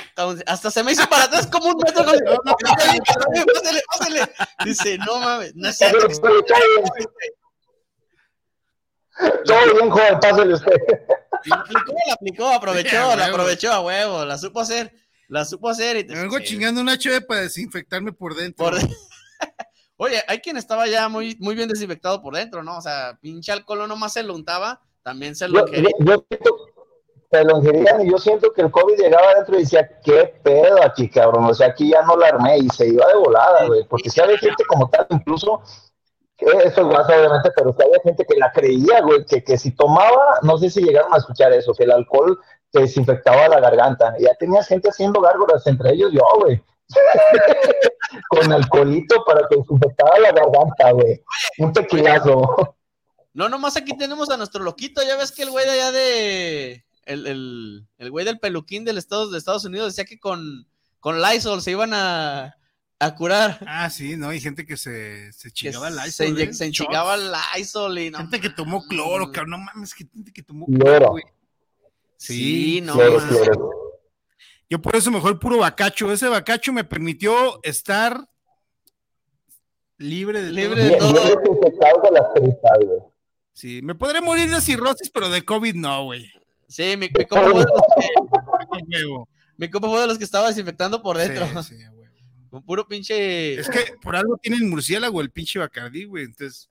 [0.47, 2.03] hasta se me hizo para atrás como un metro.
[2.03, 2.99] como, "No, no, pásale,
[3.53, 4.31] pásale, pásale".
[4.65, 6.07] Dice, no mames, no es cierto.
[9.45, 10.75] Todo bien, joven, pásale usted.
[11.45, 13.23] La aplicó, la aplicó, aprovechó, la huevo.
[13.35, 14.93] aprovechó a huevo, la supo hacer,
[15.27, 15.97] la supo hacer.
[15.97, 18.65] Y Me vengo chingando una cheve para desinfectarme por dentro.
[18.65, 18.75] Por
[19.97, 22.77] Oye, hay quien estaba ya muy, muy bien desinfectado por dentro, ¿no?
[22.77, 25.89] O sea, pinche alcohol nomás se lo untaba, también se lo Yo, quería.
[25.99, 26.55] yo, yo siento,
[27.31, 30.83] se lo ingerían y yo siento que el COVID llegaba adentro y decía, ¿qué pedo
[30.83, 31.45] aquí, cabrón?
[31.45, 33.85] O sea, aquí ya no la armé y se iba de volada, güey.
[33.87, 35.61] Porque si había gente como tal, incluso,
[36.37, 39.71] eso es más obviamente, pero si había gente que la creía, güey, que, que si
[39.71, 42.39] tomaba, no sé si llegaron a escuchar eso, que el alcohol
[42.71, 44.13] te desinfectaba la garganta.
[44.19, 46.61] Ya tenías gente haciendo gárgolas, entre ellos yo, güey.
[48.29, 51.23] Con alcoholito para que desinfectara la garganta, güey.
[51.57, 52.75] Un tequilazo.
[53.33, 56.85] No, nomás aquí tenemos a nuestro loquito, ya ves que el güey de allá de...
[57.05, 60.67] El, el, el güey del peluquín del Estado, de Estados Unidos decía que con,
[60.99, 62.55] con Lysol se iban a,
[62.99, 63.59] a curar.
[63.67, 66.45] Ah, sí, no, hay gente que se, se chingaba el se, Lysol, ¿eh?
[66.45, 66.61] se Shots.
[66.61, 70.65] enchigaba Lysol y no Gente que tomó cloro, cabrón, no mames, que gente que tomó
[70.65, 71.11] Cloro.
[71.11, 71.23] güey.
[72.17, 72.95] Sí, no.
[74.69, 76.11] Yo por eso mejor puro bacacho.
[76.11, 78.27] Ese bacacho me permitió estar
[79.97, 81.21] libre de libre de todo.
[83.53, 86.29] Sí, me podré morir de cirrosis, pero de COVID no, güey.
[86.67, 87.81] Sí, mi, mi compa fue de los
[88.89, 89.05] que,
[89.57, 91.45] mi compa fue de los que estaba desinfectando por dentro.
[91.63, 91.94] Sí, sí, güey.
[92.49, 93.59] Con puro pinche.
[93.59, 96.25] Es que por algo tiene el murciélago, el pinche Bacardí, güey.
[96.25, 96.69] Entonces,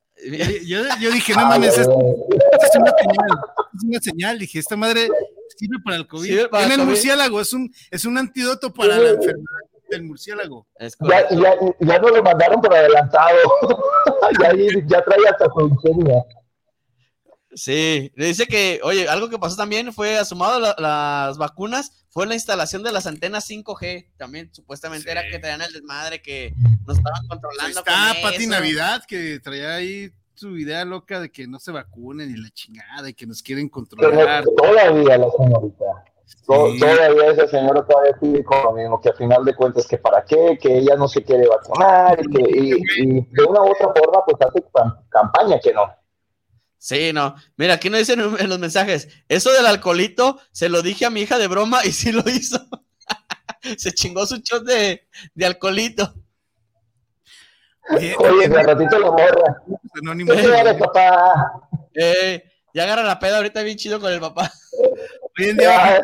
[0.66, 3.38] yo, yo dije, no mames, es, es una señal.
[3.74, 4.38] Es una señal.
[4.38, 5.08] Dije, esta madre
[5.56, 6.46] sirve para el COVID.
[6.48, 9.60] Para Tiene el, murciélago, es un, es un antídoto para la enfermedad
[9.90, 10.66] del murciélago.
[10.80, 13.38] Ya, ya, ya, no lo mandaron por adelantado.
[14.40, 14.52] ya,
[14.86, 16.24] ya trae hasta su ingenio.
[17.54, 22.26] Sí, le dice que, oye, algo que pasó también fue, asumado la, las vacunas, fue
[22.26, 24.08] la instalación de las antenas 5G.
[24.16, 26.54] También supuestamente era que traían el desmadre, que
[26.86, 27.78] nos estaban controlando.
[27.78, 32.36] Está Pati Navidad, que traía ahí su idea loca de que no se vacunen y
[32.36, 34.44] la chingada y que nos quieren controlar.
[34.44, 35.84] todavía la señorita.
[36.46, 40.24] Todavía esa señora todavía sigue con lo mismo, que al final de cuentas que para
[40.24, 44.24] qué, que ella no se quiere vacunar y, que, y de una u otra forma
[44.24, 44.64] pues hace
[45.10, 45.82] campaña que no.
[46.84, 47.34] Sí, no.
[47.56, 49.08] Mira, aquí no dicen en los mensajes.
[49.26, 52.58] Eso del alcoholito se lo dije a mi hija de broma y sí lo hizo.
[53.78, 56.14] se chingó su shot de, de alcoholito.
[57.88, 59.62] Oye, Oye de ratito la morra.
[60.02, 60.34] Anónimo.
[60.34, 61.68] ¿Qué papá?
[61.94, 64.52] Eh, ya agarra la peda ahorita bien chido con el papá.
[65.38, 66.02] Hoy en día.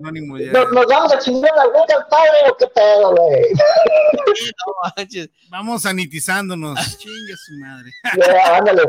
[0.00, 0.52] Anónimo ya.
[0.52, 3.42] ¿Nos, vamos a chingar algún padre o qué pedo, güey?
[3.52, 5.28] no manches.
[5.50, 6.96] Vamos sanitizándonos.
[6.96, 7.90] Chingue su madre.
[8.16, 8.82] Ya, ándale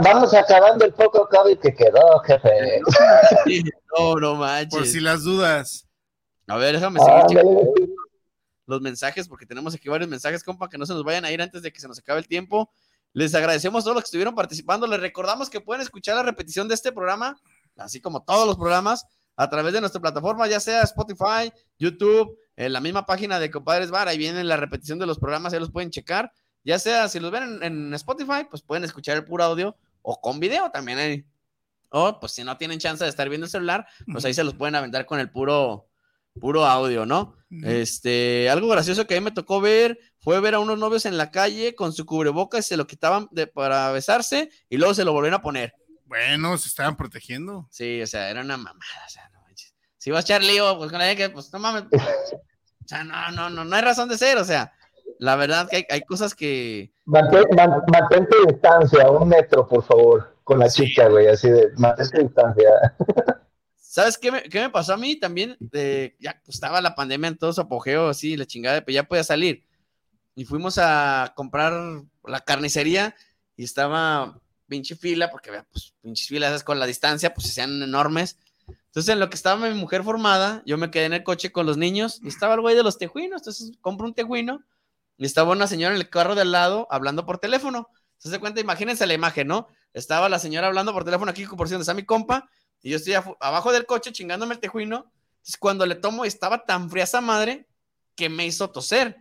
[0.00, 2.80] vamos acabando el poco COVID que quedó, jefe.
[3.98, 4.78] No, no manches.
[4.78, 5.86] Por si las dudas.
[6.46, 7.42] A ver, déjame seguir
[8.66, 11.42] los mensajes, porque tenemos aquí varios mensajes, compa, que no se nos vayan a ir
[11.42, 12.70] antes de que se nos acabe el tiempo.
[13.12, 14.86] Les agradecemos a todos los que estuvieron participando.
[14.86, 17.36] Les recordamos que pueden escuchar la repetición de este programa,
[17.76, 19.06] así como todos los programas,
[19.36, 23.90] a través de nuestra plataforma, ya sea Spotify, YouTube, en la misma página de Compadres
[23.90, 24.08] Bar.
[24.08, 26.32] Ahí viene la repetición de los programas, ya los pueden checar.
[26.64, 30.40] Ya sea, si los ven en, Spotify, pues pueden escuchar el puro audio o con
[30.40, 31.26] video también ahí.
[31.90, 34.54] O pues si no tienen chance de estar viendo el celular, pues ahí se los
[34.54, 35.88] pueden aventar con el puro,
[36.40, 37.36] puro audio, ¿no?
[37.50, 41.18] Este, algo gracioso que a mí me tocó ver fue ver a unos novios en
[41.18, 45.04] la calle con su cubreboca y se lo quitaban de, para besarse y luego se
[45.04, 45.74] lo volvieron a poner.
[46.06, 47.68] Bueno, se estaban protegiendo.
[47.70, 49.40] Sí, o sea, era una mamada, o sea, no
[49.98, 51.84] Si vas a echar lío, pues con la que, pues no mames.
[52.84, 54.72] O sea, no, no, no, no hay razón de ser, o sea,
[55.22, 56.90] la verdad que hay, cosas que...
[57.04, 62.68] mantente distancia, un metro, por favor, con la chica, güey, así de, mantente distancia.
[63.76, 65.56] ¿Sabes qué me, qué me, pasó a mí también?
[65.60, 69.04] De, ya pues, estaba la pandemia en todo su apogeo, así, la chingada, pero ya
[69.04, 69.64] podía salir.
[70.34, 73.14] Y fuimos a comprar la carnicería
[73.56, 78.40] y estaba pinche fila, porque pues pinches filas con la distancia, pues se hacían enormes.
[78.86, 81.64] Entonces, en lo que estaba mi mujer formada, yo me quedé en el coche con
[81.64, 83.42] los niños y estaba el güey de los tejuinos.
[83.42, 84.64] Entonces, compro un tejuino
[85.22, 87.88] y estaba una señora en el carro de al lado hablando por teléfono.
[88.18, 88.60] ¿Se hace cuenta?
[88.60, 89.68] Imagínense la imagen, ¿no?
[89.92, 92.48] Estaba la señora hablando por teléfono aquí, por si donde está mi compa,
[92.82, 95.12] y yo estoy abajo del coche chingándome el tejuino.
[95.34, 97.68] Entonces, cuando le tomo, estaba tan fría esa madre
[98.16, 99.16] que me hizo toser.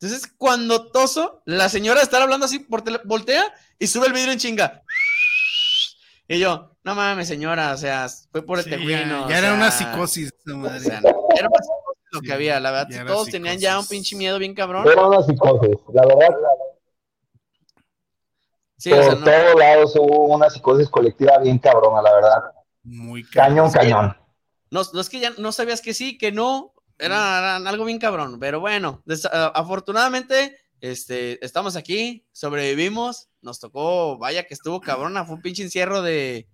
[0.00, 3.44] Entonces, cuando toso, la señora está hablando así, por voltea
[3.78, 4.82] y sube el vidrio en chinga.
[6.26, 9.28] Y yo, no mames, señora, o sea, fue por el tejuino.
[9.28, 10.96] Ya, era una psicosis, madre.
[10.96, 13.06] era una psicosis lo que había, la verdad.
[13.06, 14.86] todos tenían ya un pinche miedo bien cabrón.
[14.88, 16.36] Era una psicosis, la verdad.
[18.78, 22.42] Sí, Por todos lados hubo una psicosis colectiva bien cabrona, la verdad.
[22.82, 24.16] Muy cañón, cañón.
[24.70, 28.38] No, no, es que ya no sabías que sí, que no, era, algo bien cabrón,
[28.38, 29.02] pero bueno,
[29.54, 36.02] afortunadamente este, estamos aquí, sobrevivimos, nos tocó, vaya que estuvo cabrona, fue un pinche encierro
[36.02, 36.48] de,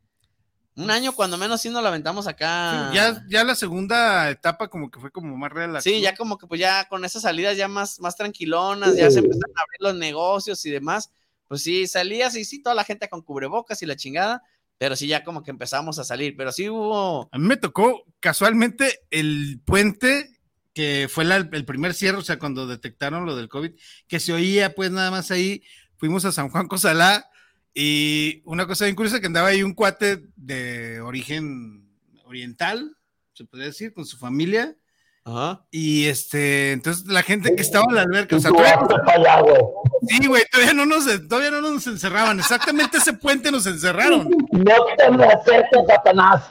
[0.76, 2.90] un año cuando menos sí nos la aventamos acá.
[2.92, 5.80] ya, ya la segunda etapa como que fue como más real.
[5.82, 9.18] Sí, ya como que pues ya con esas salidas ya más, más tranquilonas, ya se
[9.18, 11.10] empezaron a abrir los negocios y demás.
[11.48, 14.42] Pues sí, salías y sí, toda la gente con cubrebocas y la chingada,
[14.78, 17.28] pero sí ya como que empezamos a salir, pero sí hubo...
[17.32, 20.40] A mí me tocó casualmente el puente
[20.72, 23.72] que fue el primer cierre, o sea, cuando detectaron lo del COVID,
[24.06, 25.64] que se oía pues nada más ahí,
[25.96, 27.28] fuimos a San Juan Cosalá
[27.74, 31.88] y una cosa bien curiosa que andaba ahí un cuate de origen
[32.24, 32.96] oriental,
[33.32, 34.76] se podría decir, con su familia.
[35.24, 35.64] Ajá.
[35.70, 38.50] Y este, entonces la gente que estaba en la alberca, o sea,
[40.08, 44.28] sí, güey, todavía no nos, todavía no nos encerraban, exactamente ese puente nos encerraron.
[44.50, 46.42] No te me acerques, Satanás.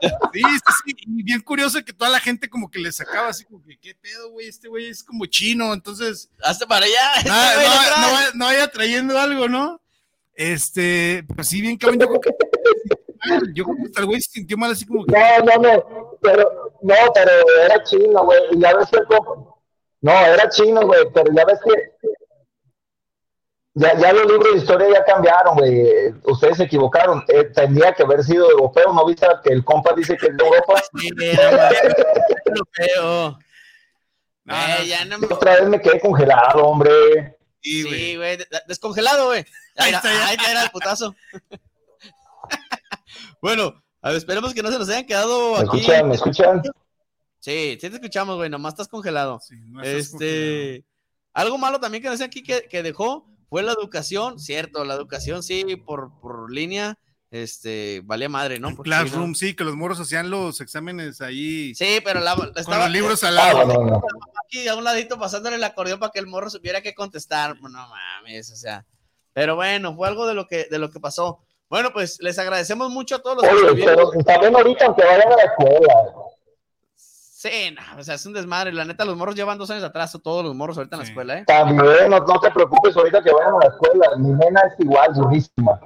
[0.00, 3.44] Sí, sí, sí, y bien curioso que toda la gente como que le sacaba así
[3.44, 4.48] como que, ¿qué pedo, güey?
[4.48, 6.30] Este güey es como chino, entonces...
[6.42, 7.14] Hazte para allá.
[7.16, 9.80] Este no, no, vaya trayendo algo, ¿no?
[10.36, 12.30] Este, pues sí, bien cabrón, yo creo que.
[13.54, 15.12] Yo creo que el güey se sintió mal así como que.
[15.12, 16.18] No, no, no.
[16.22, 17.30] Pero, no, pero
[17.64, 18.38] era chino, güey.
[18.52, 19.00] Y ya ves que.
[20.02, 21.00] No, era chino, güey.
[21.12, 22.12] Pero ya ves que.
[23.74, 26.14] Ya, ya los libros de historia ya cambiaron, güey.
[26.24, 27.24] Ustedes se equivocaron.
[27.26, 28.92] Eh, tendría que haber sido europeo.
[28.92, 30.82] ¿No viste que el compa dice que es de Europa?
[31.00, 31.70] Sí, era
[32.44, 33.38] europeo.
[34.46, 35.26] Eh, ya no me...
[35.26, 37.36] Otra vez me quedé congelado, hombre.
[37.60, 39.44] Sí, güey, descongelado, güey.
[39.76, 41.14] Ahí, ahí era el putazo.
[43.42, 45.80] bueno, a ver, esperemos que no se nos hayan quedado ¿Me aquí.
[45.80, 46.08] escuchan?
[46.08, 46.62] ¿Me escuchan?
[47.40, 49.40] Sí, sí te escuchamos, güey, nomás estás congelado.
[49.82, 50.84] este,
[51.32, 54.94] algo malo también que no sé aquí que, que, dejó fue la educación, cierto, la
[54.94, 56.98] educación sí, por, por línea,
[57.30, 58.74] este, valía madre, ¿no?
[58.74, 61.74] Porque Classroom, sí, que los morros hacían los exámenes ahí.
[61.74, 64.02] Sí, pero la, estaba, los libros al lado.
[64.44, 67.60] Aquí a un ladito pasándole el acordeón para que el morro supiera qué contestar.
[67.60, 68.84] No mames, o sea.
[69.36, 71.40] Pero bueno, fue algo de lo que, de lo que pasó.
[71.68, 75.30] Bueno, pues les agradecemos mucho a todos los Oye, que pero también ahorita aunque vayan
[75.30, 75.94] a la escuela.
[76.94, 78.72] Sí, no, o sea, es un desmadre.
[78.72, 81.38] La neta, los morros llevan dos años atrás, todos los morros ahorita en la escuela,
[81.38, 81.44] ¿eh?
[81.46, 84.16] También, no, no, te preocupes ahorita que vayan a la escuela.
[84.16, 85.80] Mi nena es igual, durísima.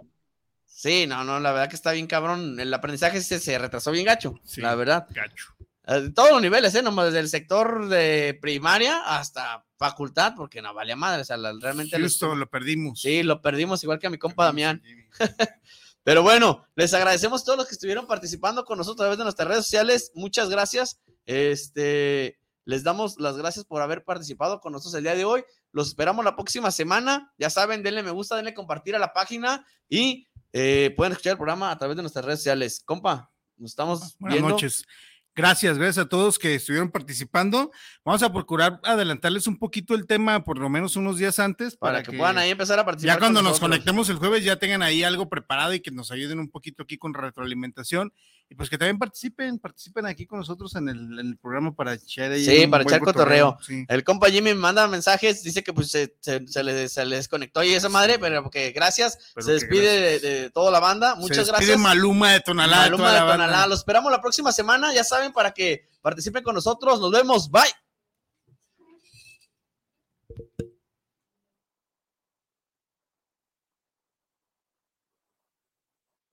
[0.64, 2.60] Sí, no, no, la verdad que está bien cabrón.
[2.60, 5.08] El aprendizaje se, se retrasó bien gacho, la verdad.
[5.10, 5.56] Gacho.
[5.90, 6.82] Eh, todos los niveles, ¿eh?
[6.82, 11.22] Nomás desde el sector de primaria hasta facultad, porque no valía madre.
[11.22, 12.00] O sea, realmente.
[12.00, 13.00] Justo, lo perdimos.
[13.02, 14.80] Sí, lo perdimos, igual que a mi compa Damián.
[16.04, 19.24] Pero bueno, les agradecemos a todos los que estuvieron participando con nosotros a través de
[19.24, 20.12] nuestras redes sociales.
[20.14, 21.00] Muchas gracias.
[21.26, 25.44] Este, les damos las gracias por haber participado con nosotros el día de hoy.
[25.72, 27.32] Los esperamos la próxima semana.
[27.36, 31.38] Ya saben, denle me gusta, denle compartir a la página y eh, pueden escuchar el
[31.38, 32.80] programa a través de nuestras redes sociales.
[32.84, 34.84] Compa, nos estamos Buenas noches.
[35.40, 37.70] Gracias, gracias a todos que estuvieron participando.
[38.04, 42.02] Vamos a procurar adelantarles un poquito el tema, por lo menos unos días antes, para,
[42.02, 43.16] que, puedan ahí empezar a participar.
[43.16, 46.40] Ya cuando nos conectemos el jueves, ya tengan ahí algo preparado y que nos ayuden
[46.40, 48.12] un poquito aquí con retroalimentación.
[48.50, 52.44] Y pues que también participen, participen aquí con nosotros en el, programa para echar ahí.
[52.44, 53.56] Sí, para echar cotorreo.
[53.86, 57.62] El compa Jimmy me manda mensajes, dice que pues se, se, les, se les desconectó
[57.62, 59.32] y esa madre, pero que gracias.
[59.38, 61.14] se despide De, toda la banda.
[61.14, 61.78] Muchas se despide gracias.
[61.78, 62.76] Maluma de Tonalá.
[62.78, 63.66] Maluma de, Tonalá.
[63.68, 67.00] Lo esperamos la próxima semana, ya saben, para que participen con nosotros.
[67.00, 67.52] Nos vemos.
[67.52, 67.70] Bye.